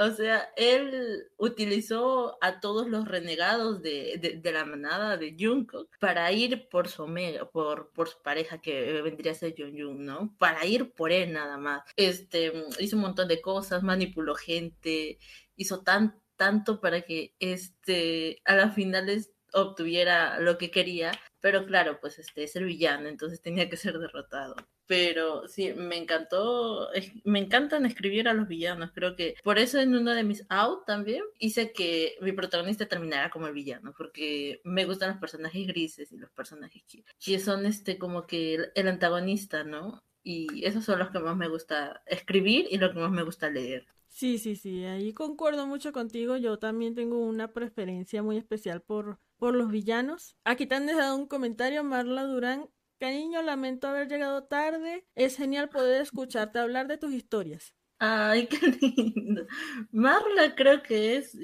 [0.00, 6.30] O sea, él utilizó a todos los renegados de, de, la manada de Jungkook para
[6.30, 10.36] ir por su amiga, por, por su pareja que vendría a ser Jung, ¿no?
[10.38, 11.82] Para ir por él nada más.
[11.96, 15.18] Este, hizo un montón de cosas, manipuló gente,
[15.56, 21.98] hizo tan, tanto para que este, a las finales obtuviera lo que quería, pero claro,
[22.00, 24.56] pues este es el villano, entonces tenía que ser derrotado.
[24.86, 26.88] Pero sí, me encantó,
[27.24, 30.86] me encantan escribir a los villanos, creo que por eso en uno de mis out
[30.86, 36.10] también hice que mi protagonista terminara como el villano, porque me gustan los personajes grises
[36.10, 36.82] y los personajes
[37.18, 40.02] que, son este como que el, antagonista, ¿no?
[40.22, 43.50] Y esos son los que más me gusta escribir y lo que más me gusta
[43.50, 43.86] leer.
[44.08, 46.36] Sí, sí, sí, ahí concuerdo mucho contigo.
[46.36, 50.36] Yo también tengo una preferencia muy especial por, por los villanos.
[50.44, 52.68] Aquí te han dejado un comentario, Marla Durán.
[52.98, 55.06] Cariño, lamento haber llegado tarde.
[55.14, 57.74] Es genial poder escucharte hablar de tus historias.
[57.98, 59.46] Ay, qué lindo.
[59.90, 61.36] Marla creo que es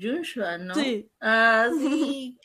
[0.00, 0.74] Joshua, ¿no?
[0.74, 1.10] Sí.
[1.20, 2.38] Ah, sí.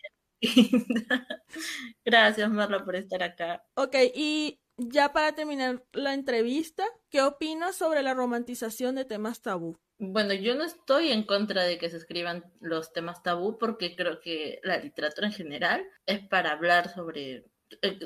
[2.04, 3.64] Gracias, Marla, por estar acá.
[3.76, 9.78] Ok, y ya para terminar la entrevista, ¿qué opinas sobre la romantización de temas tabú?
[10.04, 14.20] Bueno, yo no estoy en contra de que se escriban los temas tabú porque creo
[14.20, 17.46] que la literatura en general es para hablar sobre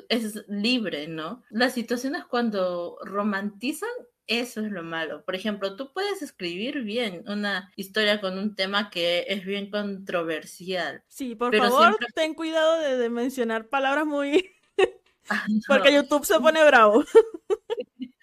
[0.09, 1.41] es libre, ¿no?
[1.49, 3.89] Las situaciones cuando romantizan,
[4.27, 5.23] eso es lo malo.
[5.23, 11.01] Por ejemplo, tú puedes escribir bien una historia con un tema que es bien controversial.
[11.07, 12.07] Sí, por favor, siempre...
[12.13, 14.51] ten cuidado de, de mencionar palabras muy
[15.29, 15.59] Ah, no.
[15.67, 17.03] Porque YouTube se pone bravo.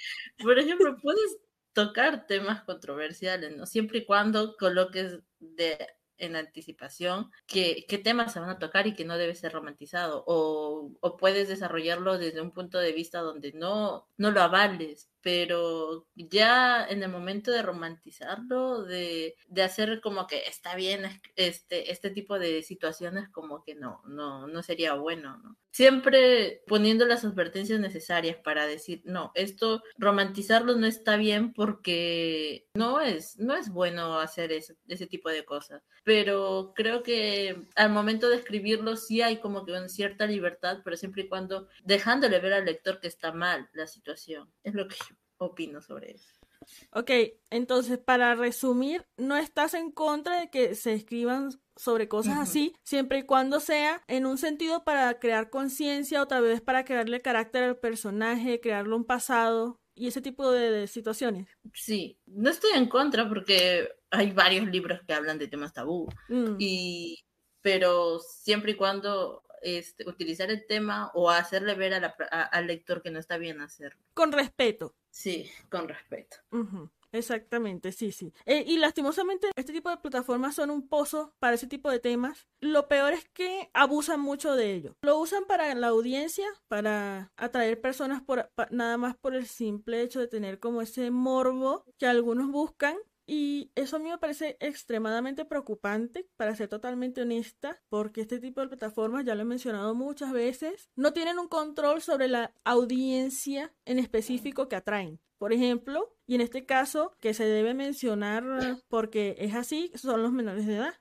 [0.43, 1.39] Por ejemplo, puedes
[1.73, 3.67] tocar temas controversiales, ¿no?
[3.67, 5.79] Siempre y cuando coloques de
[6.19, 10.23] en anticipación qué, qué temas se van a tocar y que no debe ser romantizado
[10.27, 16.09] o, o, puedes desarrollarlo desde un punto de vista donde no, no lo avales pero
[16.15, 21.05] ya en el momento de romantizarlo, de, de, hacer como que está bien
[21.37, 25.57] este, este tipo de situaciones, como que no, no, no sería bueno, ¿no?
[25.71, 33.01] Siempre poniendo las advertencias necesarias para decir, no, esto, romantizarlo no está bien porque no
[33.01, 35.83] es, no es bueno hacer ese, ese tipo de cosas.
[36.05, 40.97] Pero creo que al momento de escribirlo sí hay como que una cierta libertad, pero
[40.99, 44.53] siempre y cuando dejándole ver al lector que está mal la situación.
[44.63, 44.97] Es lo que
[45.45, 46.29] opino sobre eso.
[46.93, 47.11] Ok,
[47.51, 52.43] entonces para resumir, no estás en contra de que se escriban sobre cosas uh -huh.
[52.43, 56.85] así, siempre y cuando sea en un sentido para crear conciencia o tal vez para
[56.85, 61.49] crearle carácter al personaje, crearle un pasado y ese tipo de, de, situaciones.
[61.75, 66.57] Sí, no estoy en contra porque hay varios libros que hablan de temas tabú mm.
[66.59, 67.19] y
[67.61, 72.67] pero siempre y cuando este, utilizar el tema o hacerle ver a la, a, al
[72.67, 74.01] lector que no está bien hacerlo.
[74.15, 74.97] Con respeto.
[75.13, 76.39] Sí, con respeto.
[77.13, 78.33] Exactamente, sí, sí.
[78.47, 82.49] Eh, y lastimosamente este tipo de plataformas son un pozo para ese tipo de temas.
[82.61, 84.97] Lo peor es que abusan mucho de ello.
[85.03, 90.21] Lo usan para la audiencia, para atraer personas por, nada más por el simple hecho
[90.21, 92.97] de tener como ese morbo que algunos buscan
[93.35, 98.61] y eso a mí me parece extremadamente preocupante, para ser totalmente honesta, porque este tipo
[98.61, 103.73] de plataformas, ya lo he mencionado muchas veces, no tienen un control sobre la audiencia
[103.87, 105.19] en específico que atraen.
[105.39, 108.45] Por ejemplo, y en este caso que se debe mencionar
[108.89, 110.95] porque es así, son los menores de edad.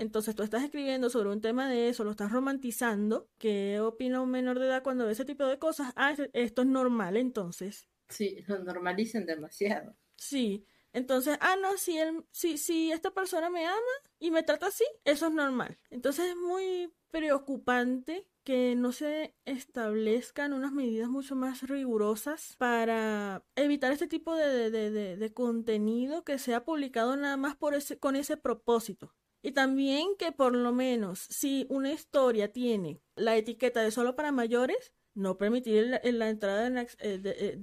[0.00, 3.30] Entonces tú estás escribiendo sobre un tema de eso, lo estás romantizando.
[3.38, 5.92] ¿Qué opina un menor de edad cuando ve ese tipo de cosas?
[5.94, 7.86] Ah, esto es normal entonces.
[8.08, 9.94] Sí, lo normalicen demasiado.
[10.16, 13.78] Sí, entonces, ah, no, si, él, si, si esta persona me ama
[14.18, 15.78] y me trata así, eso es normal.
[15.90, 23.92] Entonces es muy preocupante que no se establezcan unas medidas mucho más rigurosas para evitar
[23.92, 28.16] este tipo de, de, de, de contenido que sea publicado nada más por ese, con
[28.16, 29.14] ese propósito.
[29.42, 34.32] Y también que por lo menos si una historia tiene la etiqueta de solo para
[34.32, 37.56] mayores, no permitir la, entrada eh, eh,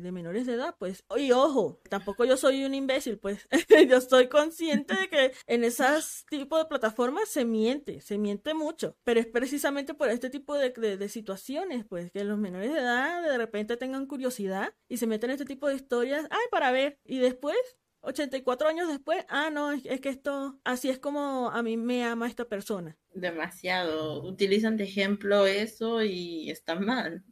[0.00, 1.04] de, menores de edad, pues.
[1.16, 3.46] Y ojo, tampoco yo soy un imbécil, pues.
[3.88, 8.96] yo estoy consciente de que en esos tipos de plataformas se miente, se miente mucho.
[9.04, 13.38] Pero es precisamente por este tipo de, situaciones, pues, que los menores de edad de
[13.38, 16.98] repente tengan curiosidad y se meten en este tipo de historias, ay, para ver.
[17.04, 17.56] Y después
[18.06, 22.28] 84 años después, ah, no, es, que esto, así es como a mí me ama
[22.28, 22.96] esta persona.
[23.12, 24.22] Demasiado.
[24.22, 27.24] Utilizan de ejemplo eso y está mal.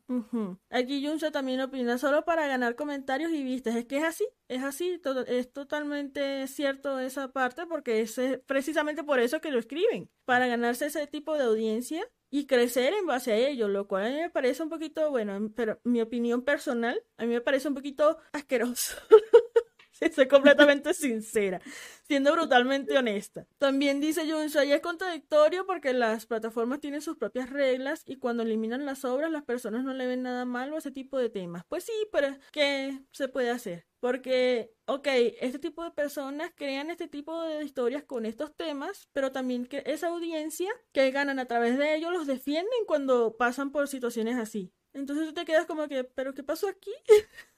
[0.70, 3.76] Aquí Junso también opina solo para ganar comentarios y vistas.
[3.76, 9.20] Es que es así, es así, es totalmente cierto esa parte porque es precisamente por
[9.20, 13.36] eso que lo escriben, para ganarse ese tipo de audiencia y crecer en base a
[13.36, 17.26] ello, lo cual a mí me parece un poquito, bueno, pero mi opinión personal, a
[17.26, 18.96] mí me parece un poquito asqueroso.
[20.14, 21.60] soy completamente sincera,
[22.06, 23.46] siendo brutalmente honesta.
[23.58, 28.42] También dice Junshua, y es contradictorio porque las plataformas tienen sus propias reglas y cuando
[28.42, 31.64] eliminan las obras las personas no le ven nada malo a ese tipo de temas.
[31.68, 33.86] Pues sí, pero ¿qué se puede hacer?
[34.00, 35.06] Porque, ok,
[35.40, 39.82] este tipo de personas crean este tipo de historias con estos temas, pero también que
[39.86, 44.72] esa audiencia que ganan a través de ellos los defienden cuando pasan por situaciones así.
[44.92, 46.90] Entonces tú te quedas como que, ¿pero qué pasó aquí?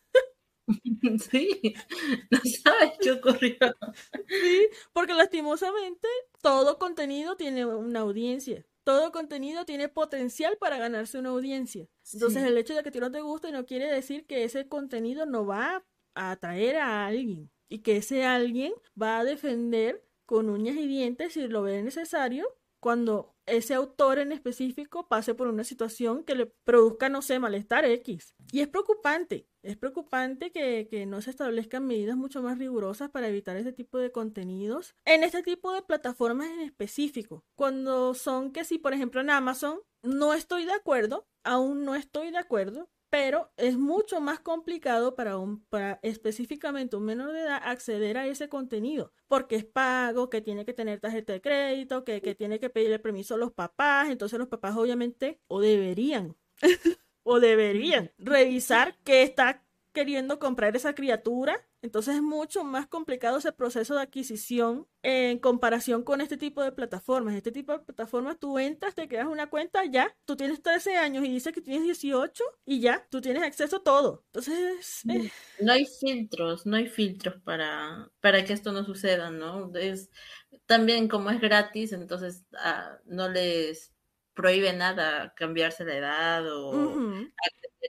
[1.30, 1.74] Sí,
[2.30, 3.56] no sabes qué ocurrió.
[4.40, 6.08] Sí, porque lastimosamente
[6.42, 8.66] todo contenido tiene una audiencia.
[8.84, 11.88] Todo contenido tiene potencial para ganarse una audiencia.
[12.12, 14.68] Entonces el hecho de que a ti no te guste no quiere decir que ese
[14.68, 20.50] contenido no va a atraer a alguien y que ese alguien va a defender con
[20.50, 22.46] uñas y dientes si lo ve necesario
[22.80, 27.84] cuando ese autor en específico pase por una situación que le produzca, no sé, malestar
[27.84, 28.34] X.
[28.52, 33.28] Y es preocupante, es preocupante que, que, no se establezcan medidas mucho más rigurosas para
[33.28, 37.44] evitar este tipo de contenidos en este tipo de plataformas en específico.
[37.54, 42.30] Cuando son que si, por ejemplo, en Amazon, no estoy de acuerdo, aún no estoy
[42.30, 42.88] de acuerdo,
[43.18, 48.26] pero es mucho más complicado para, un, para específicamente un menor de edad acceder a
[48.26, 52.60] ese contenido, porque es pago, que tiene que tener tarjeta de crédito, que, que tiene
[52.60, 56.36] que pedirle permiso a los papás, entonces los papás obviamente o deberían,
[57.22, 59.65] o deberían revisar qué está
[59.96, 61.66] queriendo comprar esa criatura.
[61.80, 66.70] Entonces es mucho más complicado ese proceso de adquisición en comparación con este tipo de
[66.70, 67.34] plataformas.
[67.34, 71.24] Este tipo de plataformas tú entras, te creas una cuenta, ya, tú tienes 13 años
[71.24, 74.22] y dices que tienes 18 y ya, tú tienes acceso a todo.
[74.26, 75.00] Entonces...
[75.08, 75.30] Eh.
[75.60, 79.74] No hay filtros, no hay filtros para, para que esto no suceda, ¿no?
[79.74, 80.10] Es,
[80.66, 83.94] también como es gratis, entonces ah, no les
[84.34, 87.00] prohíbe nada cambiarse la edad o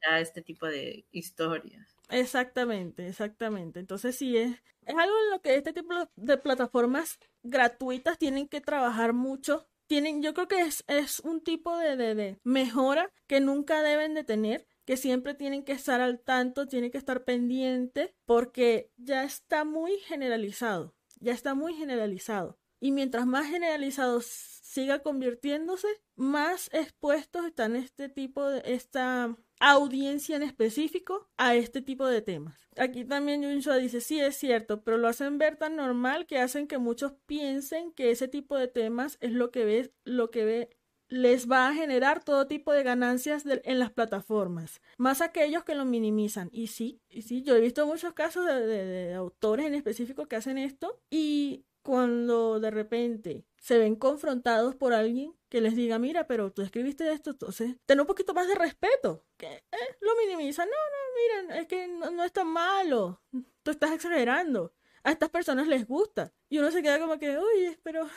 [0.09, 1.96] a este tipo de historias.
[2.09, 3.79] Exactamente, exactamente.
[3.79, 4.51] Entonces sí es,
[4.85, 9.67] es algo en lo que este tipo de plataformas gratuitas tienen que trabajar mucho.
[9.87, 14.23] Tienen, yo creo que es, es un tipo de, de, mejora que nunca deben de
[14.23, 19.63] tener, que siempre tienen que estar al tanto, tienen que estar pendientes, porque ya está
[19.63, 22.57] muy generalizado, ya está muy generalizado.
[22.79, 30.43] Y mientras más generalizado siga convirtiéndose, más expuestos están este tipo de, esta audiencia en
[30.43, 32.57] específico a este tipo de temas.
[32.77, 36.67] Aquí también Junshua dice, sí es cierto, pero lo hacen ver tan normal que hacen
[36.67, 40.69] que muchos piensen que ese tipo de temas es lo que lo que ve
[41.09, 45.85] les va a generar todo tipo de ganancias en las plataformas, más aquellos que lo
[45.85, 46.49] minimizan.
[46.51, 50.57] Y sí, y sí, yo he visto muchos casos de autores en específico que hacen
[50.57, 56.51] esto y cuando de repente se ven confrontados por alguien que les diga, mira, pero
[56.51, 59.25] tú escribiste esto, entonces ten un poquito más de respeto.
[59.37, 60.65] Que eh, lo minimiza.
[60.65, 63.21] No, no, miren, es que no, es tan malo.
[63.63, 64.73] Tú estás exagerando.
[65.03, 66.33] A estas personas les gusta.
[66.49, 68.09] Y uno se queda como que, oye, pero...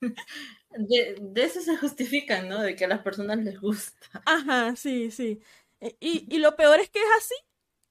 [0.70, 2.60] de, de, eso se justifican, ¿no?
[2.60, 4.22] De que a las personas les gusta.
[4.26, 5.40] Ajá, sí, sí.
[5.80, 7.34] E, y, y lo peor es que es así.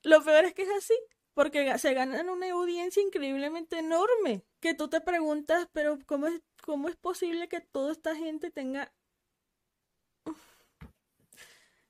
[0.04, 0.94] Lo peor es que es así
[1.34, 6.88] porque se ganan una audiencia increíblemente enorme, que tú te preguntas, pero ¿cómo es, cómo
[6.88, 8.94] es posible que toda esta gente tenga...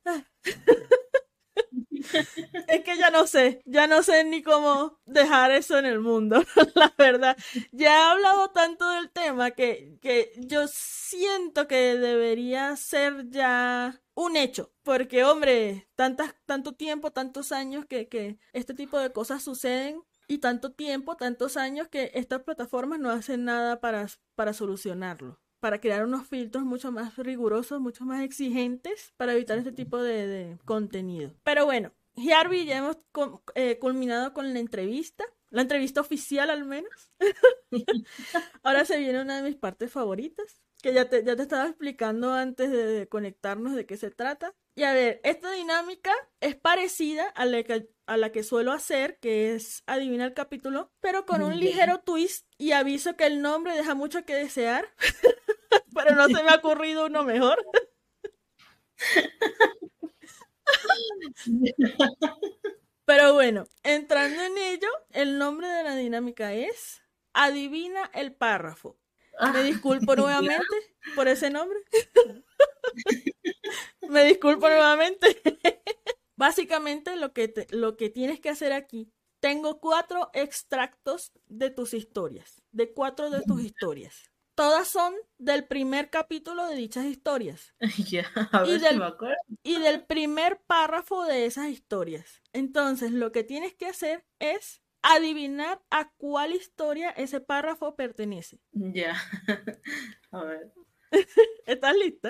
[2.68, 6.44] es que ya no sé, ya no sé ni cómo dejar eso en el mundo,
[6.74, 7.38] la verdad.
[7.72, 14.36] Ya he hablado tanto del tema que, que yo siento que debería ser ya un
[14.36, 20.04] hecho, porque hombre, tantas, tanto tiempo, tantos años que, que este tipo de cosas suceden
[20.28, 25.80] y tanto tiempo, tantos años que estas plataformas no hacen nada para, para solucionarlo para
[25.80, 31.32] crear unos filtros mucho más rigurosos, mucho más exigentes para evitar este tipo de, contenido.
[31.46, 32.98] Pero bueno, Harvey, ya hemos
[33.56, 37.14] eh, culminado con la entrevista, la entrevista oficial al menos.
[38.64, 42.34] Ahora se viene una de mis partes favoritas, que ya te, ya te estaba explicando
[42.34, 44.54] antes de, conectarnos de qué se trata.
[44.76, 46.12] Y a ver, esta dinámica
[46.42, 50.92] es parecida a la que, a la que suelo hacer, que es adivina el capítulo,
[51.00, 54.88] pero con un ligero twist y aviso que el nombre deja mucho que desear.
[55.96, 57.64] pero no se me ha ocurrido uno mejor.
[63.06, 67.02] Pero bueno, entrando en ello, el nombre de la dinámica es
[67.34, 68.98] Adivina el párrafo.
[69.40, 70.64] Me ah, disculpo nuevamente
[71.16, 71.80] por ese nombre.
[74.08, 75.42] Me disculpo nuevamente.
[76.44, 82.62] Básicamente lo que, lo que tienes que hacer aquí, tengo cuatro extractos de tus historias,
[82.72, 87.76] de cuatro de tus historias todas son del primer capítulo de dichas historias.
[88.66, 89.02] y, del,
[89.64, 92.42] y del primer párrafo de esas historias.
[92.54, 98.60] Entonces, lo que tienes que hacer es adivinar a cuál historia ese párrafo pertenece.
[98.72, 99.16] Ya.
[100.32, 100.74] a ver.
[101.66, 102.30] ¿Estás lista?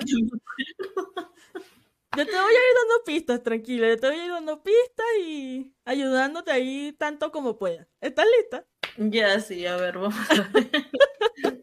[2.16, 3.88] Yo te voy a ir dando pistas, tranquila.
[3.88, 7.88] Yo te voy a ir dando pistas y ayudándote ahí tanto como pueda.
[8.00, 8.66] ¿Estás lista?
[8.96, 10.70] Ya, sí, a ver, vamos a ver.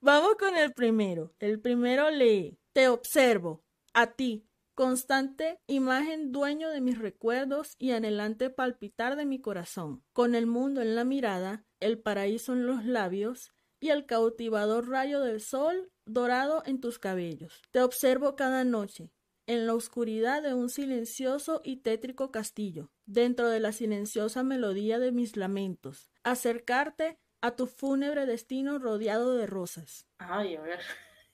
[0.00, 1.34] Vamos con el primero.
[1.40, 8.48] El primero lee, te observo, a ti, constante imagen dueño de mis recuerdos y anhelante
[8.48, 13.50] palpitar de mi corazón, con el mundo en la mirada, el paraíso en los labios
[13.80, 17.60] y el cautivador rayo del sol dorado en tus cabellos.
[17.72, 19.10] Te observo cada noche,
[19.48, 25.10] en la oscuridad de un silencioso y tétrico castillo, dentro de la silenciosa melodía de
[25.10, 30.06] mis lamentos, acercarte a tu fúnebre destino rodeado de rosas.
[30.18, 30.80] Ay, a ver.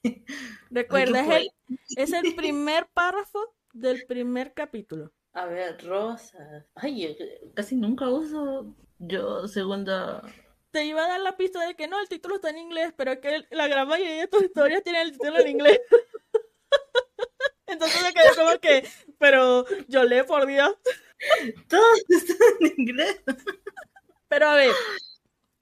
[0.69, 1.51] Recuerda, es el,
[1.97, 5.11] es el primer párrafo del primer capítulo.
[5.33, 6.65] A ver, rosas.
[6.75, 7.17] Ay,
[7.53, 10.21] casi nunca uso yo segunda.
[10.71, 13.19] Te iba a dar la pista de que no, el título está en inglés, pero
[13.19, 15.81] que la gran mayoría de tus historias tienen el título en inglés.
[17.85, 18.87] Entonces me quedé como que,
[19.19, 20.75] pero yo leo por Dios.
[21.67, 23.21] Todos están en inglés.
[24.27, 24.71] Pero a ver,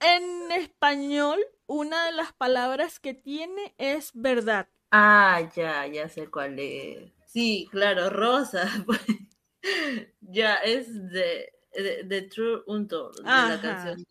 [0.00, 4.68] en español, una de las palabras que tiene es verdad.
[4.90, 7.12] Ah, ya, ya sé cuál es.
[7.26, 8.68] Sí, claro, rosa.
[8.86, 9.00] Pues,
[10.20, 11.50] ya, es de,
[12.04, 14.04] de, True Untold, de la canción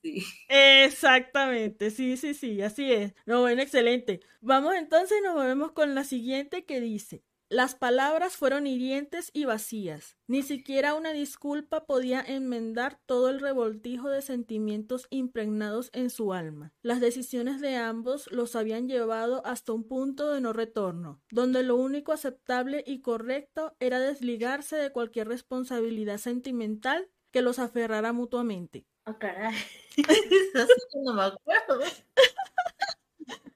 [0.00, 0.24] sí.
[0.48, 3.12] Exactamente, sí, sí, sí, así es.
[3.26, 4.20] No, bueno, excelente.
[4.40, 10.16] Vamos entonces, nos movemos con la siguiente que dice, las palabras fueron hirientes y vacías.
[10.26, 16.72] Ni siquiera una disculpa podía enmendar todo el revoltijo de sentimientos impregnados en su alma.
[16.80, 21.76] Las decisiones de ambos los habían llevado hasta un punto de no retorno, donde lo
[21.76, 28.86] único aceptable y correcto era desligarse de cualquier responsabilidad sentimental que los aferrara mutuamente.
[29.04, 29.54] Oh, caray.
[31.04, 31.80] no me acuerdo.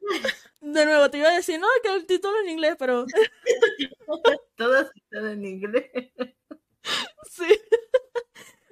[0.66, 3.06] De nuevo, te iba a decir, no, que el título en inglés, pero.
[4.56, 5.90] Todas están en inglés.
[7.28, 7.60] Sí.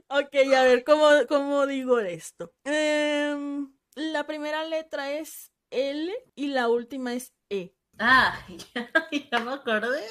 [0.06, 2.54] ok, a ver, ¿cómo, cómo digo esto?
[2.62, 7.74] Em, la primera letra es L y la última es E.
[7.98, 8.46] Ah,
[9.32, 10.04] ya, me acordé.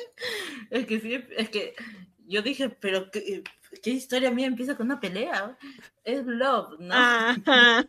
[0.70, 1.74] Es que sí, es que
[2.28, 3.44] yo dije, pero ¿qué,
[3.82, 5.58] qué historia mía empieza con una pelea?
[6.04, 6.94] Es Love, ¿no?
[6.94, 7.88] Ajá.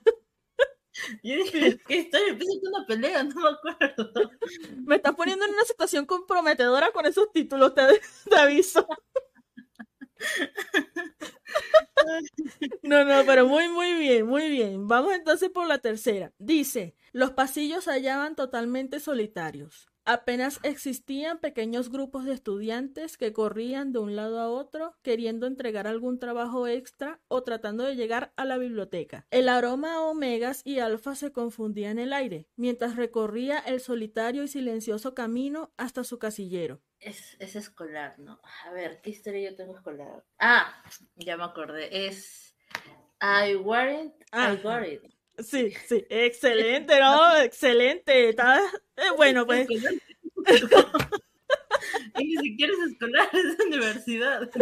[1.23, 2.09] Yo dije, ¿qué?
[2.29, 4.31] Empieza con una pelea, no me acuerdo.
[4.87, 7.83] Me estás poniendo en una situación comprometedora con esos títulos, te,
[8.31, 8.87] te aviso.
[12.83, 14.87] No, no, pero muy, muy bien, muy bien.
[14.89, 16.33] Vamos entonces por la tercera.
[16.39, 19.89] Dice, los pasillos se hallaban totalmente solitarios.
[20.07, 25.87] Apenas existían pequeños grupos de estudiantes que corrían de un lado a otro queriendo entregar
[25.87, 29.27] algún trabajo extra o tratando de llegar a la biblioteca.
[29.31, 34.43] El aroma a omegas y alfa se confundía en el aire mientras recorría el solitario
[34.43, 36.83] y silencioso camino hasta su casillero.
[37.01, 38.41] Es, escolar, ¿no?
[38.65, 40.25] A ver, ¿qué historia yo tengo escolar?
[40.39, 40.83] Ah,
[41.17, 42.09] ya me acordé.
[42.09, 42.55] Es
[43.23, 45.14] I warrant, I got it.
[45.39, 47.37] Sí, sí, excelente, ¿no?
[47.39, 48.31] excelente.
[48.31, 48.61] Está...
[48.97, 49.67] Eh, bueno, pues.
[52.19, 54.51] y ni siquiera es escolar, es universidad.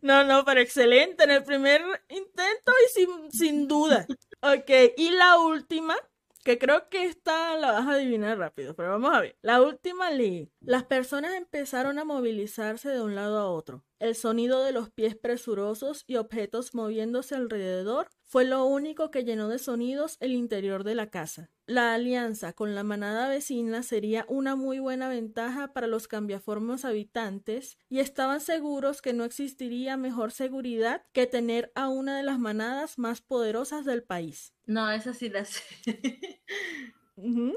[0.00, 4.06] No, no, pero excelente en el primer intento y sin, sin duda.
[4.40, 5.94] Ok, y la última,
[6.42, 9.36] que creo que esta la vas a adivinar rápido, pero vamos a ver.
[9.42, 10.50] La última ley.
[10.60, 13.84] Las personas empezaron a movilizarse de un lado a otro.
[13.98, 19.48] El sonido de los pies presurosos y objetos moviéndose alrededor fue lo único que llenó
[19.48, 21.50] de sonidos el interior de la casa.
[21.66, 27.76] La alianza con la manada vecina sería una muy buena ventaja para los cambiaformos habitantes
[27.88, 32.98] y estaban seguros que no existiría mejor seguridad que tener a una de las manadas
[32.98, 34.54] más poderosas del país.
[34.66, 35.62] No, esa sí la sé.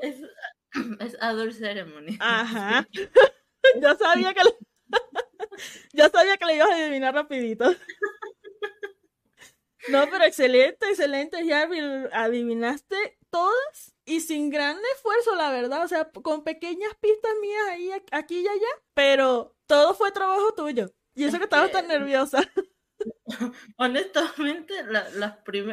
[0.01, 0.21] es,
[0.99, 2.17] es Adult Ceremony.
[2.19, 2.87] Ajá.
[3.81, 4.51] Yo sabía que le...
[5.93, 7.65] Yo sabía que le ibas a adivinar rapidito.
[9.89, 11.83] No, pero excelente, excelente, Jarvis.
[12.11, 15.83] Adivinaste todas y sin gran esfuerzo, la verdad.
[15.83, 18.83] O sea, con pequeñas pistas mías ahí, aquí y allá.
[18.93, 20.91] Pero todo fue trabajo tuyo.
[21.15, 22.41] Y eso que estabas tan nerviosa.
[23.77, 25.13] Honestamente, las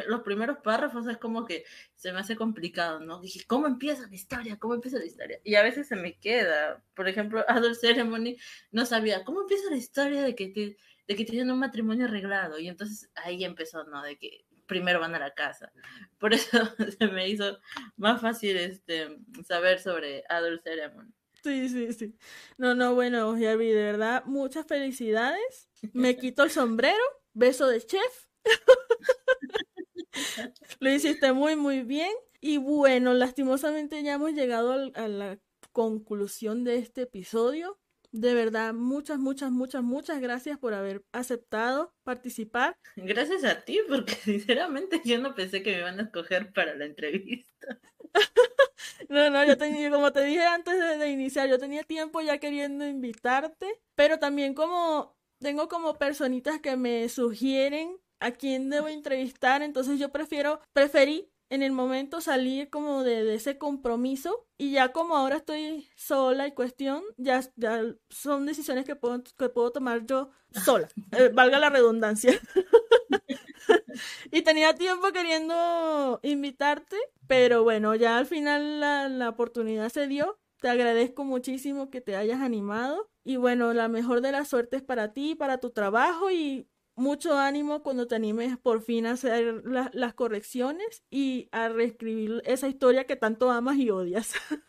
[0.07, 3.21] los primeros párrafos es como que se me hace complicado, ¿no?
[3.21, 4.57] Dije, ¿cómo empieza la historia?
[4.57, 5.39] ¿Cómo empieza la historia?
[5.43, 6.83] Y a veces se me queda.
[6.93, 8.37] Por ejemplo, Adult Ceremony
[8.71, 10.77] no sabía, ¿cómo empieza la historia de que te
[11.09, 12.59] de que tienen un matrimonio arreglado.
[12.59, 14.03] Y entonces ahí empezó, ¿no?
[14.03, 15.73] De que primero van a la casa.
[16.19, 16.59] Por eso
[16.99, 17.57] se me hizo
[17.97, 21.11] más fácil este, saber sobre Adult Ceremony.
[21.43, 22.15] Sí, sí, sí.
[22.57, 25.67] No, no, bueno, Jarvi, de verdad, muchas felicidades.
[25.93, 27.03] Me quito el sombrero.
[27.33, 28.27] Beso de chef.
[30.79, 32.11] Lo hiciste muy, muy bien.
[32.41, 35.39] Y bueno, lastimosamente ya hemos llegado a la
[35.71, 37.79] conclusión de este episodio.
[38.11, 42.75] De verdad, muchas, muchas, muchas, muchas gracias por haber aceptado participar.
[42.95, 46.85] Gracias a ti, porque sinceramente yo no pensé que me iban a escoger para la
[46.85, 47.79] entrevista.
[49.09, 52.87] no, no, yo tenía, como te dije antes de, iniciar, yo tenía tiempo ya queriendo
[52.87, 59.99] invitarte, pero también como tengo como personitas que me sugieren a quién debo entrevistar, entonces
[59.99, 65.37] yo prefiero, preferí en el momento salir como de, ese compromiso y ya como ahora
[65.37, 70.29] estoy sola y cuestión, ya, ya son decisiones que puedo, que puedo tomar yo
[70.63, 70.87] sola,
[71.17, 72.39] eh, valga la redundancia.
[74.31, 80.39] y tenía tiempo queriendo invitarte, pero bueno, ya al final la, la oportunidad se dio.
[80.61, 85.13] Te agradezco muchísimo que te hayas animado y bueno, la mejor de las suertes para
[85.13, 90.13] ti, para tu trabajo y mucho ánimo cuando te animes por fin a hacer las
[90.15, 94.33] correcciones y a reescribir esa historia que tanto amas y odias.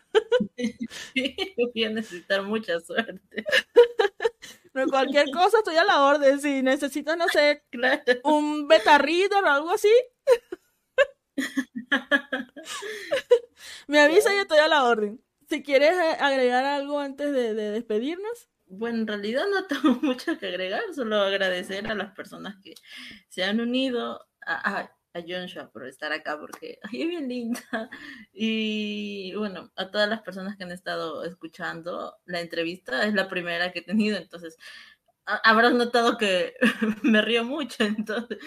[1.14, 3.45] Sí, voy a necesitar mucha suerte.
[4.72, 6.41] No, cualquier cosa estoy a la orden.
[6.41, 7.64] Si necesitas, no sé,
[8.24, 9.88] un beta reader o algo así,
[13.86, 15.20] me avisa y estoy a la orden.
[15.51, 18.49] Si quieres eh, agregar algo antes de despedirnos.
[18.71, 22.75] Bueno, en realidad no tengo mucho que agregar, solo agradecer a las personas que
[23.29, 27.91] se han unido, a, a, a por estar acá, porque es bien linda.
[28.33, 33.73] Y bueno, a todas las personas que han estado escuchando la entrevista, es la primera
[33.73, 34.57] que he tenido, entonces
[35.25, 36.55] habrás notado que
[37.03, 38.39] me río mucho, entonces.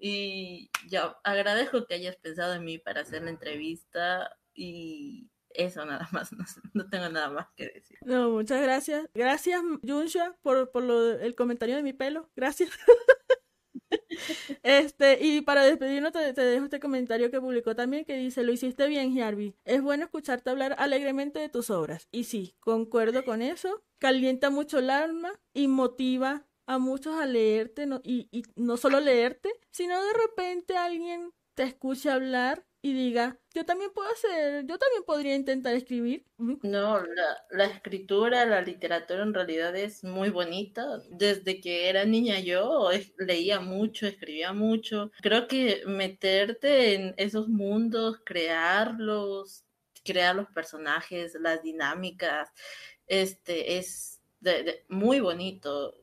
[0.00, 6.08] Y ya agradezco que hayas pensado en mí para hacer la entrevista y eso nada
[6.12, 6.30] más,
[6.72, 7.98] no, tengo nada más que decir.
[8.02, 9.06] No, muchas gracias.
[9.12, 12.30] Gracias, Junsha, por, por lo, el comentario de mi pelo.
[12.36, 12.70] Gracias.
[14.62, 18.86] este, y para despedirnos te, dejo este comentario que publicó también que dice, lo hiciste
[18.86, 19.54] bien, Harvey.
[19.64, 22.08] Es bueno escucharte hablar alegremente de tus obras.
[22.12, 23.82] Y sí, concuerdo con eso.
[23.98, 29.00] Calienta mucho el alma y motiva a muchos a leerte, no, y, y no solo
[29.00, 34.78] leerte, sino de repente alguien te escucha hablar y diga, yo también puedo hacer, yo
[34.78, 36.24] también podría intentar escribir.
[36.38, 37.02] No,
[37.50, 41.00] la, escritura, la literatura en realidad es muy bonita.
[41.10, 45.10] Desde que era niña yo leía mucho, escribía mucho.
[45.20, 49.64] Creo que meterte en esos mundos, crearlos,
[50.04, 52.50] crear los personajes, las dinámicas,
[53.08, 54.20] este es
[54.88, 55.94] muy bonito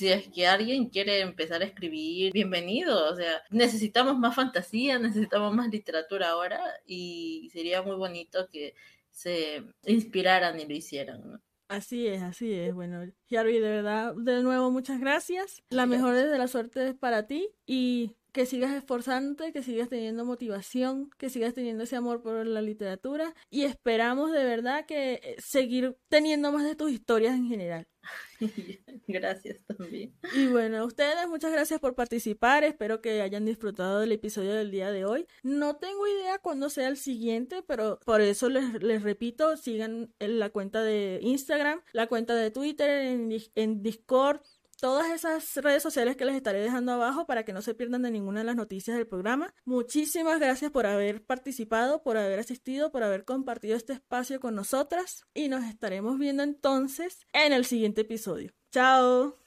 [0.00, 3.12] si es que alguien quiere empezar a escribir, bienvenido.
[3.12, 8.74] O sea, necesitamos más fantasía, necesitamos más literatura ahora y sería muy bonito que
[9.10, 11.42] se inspiraran y lo hicieran.
[11.68, 12.72] Así es, así es.
[12.72, 15.62] Bueno, Jarvi, de verdad, de nuevo, muchas gracias.
[15.68, 20.24] La mejor de la suerte es para ti y que sigas esforzándote, que sigas teniendo
[20.24, 25.36] motivación, que sigas teniendo ese amor por la literatura y esperamos de verdad que eh,
[25.38, 27.86] seguir teniendo más de tus historias en general.
[29.06, 30.14] Gracias también.
[30.34, 34.70] Y bueno, a ustedes muchas gracias por participar, espero que hayan disfrutado del episodio del
[34.70, 35.26] día de hoy.
[35.42, 40.50] No tengo idea cuándo sea el siguiente, pero por eso les, les repito, sigan la
[40.50, 44.40] cuenta de Instagram, la cuenta de Twitter, en, en Discord,
[44.80, 48.10] todas esas redes sociales que les estaré dejando abajo para que no se pierdan de
[48.10, 49.54] ninguna de las noticias del programa.
[49.64, 55.24] Muchísimas gracias por haber participado, por haber asistido, por haber compartido este espacio con nosotras
[55.34, 58.52] y nos estaremos viendo entonces en el siguiente episodio.
[58.72, 59.39] Chao.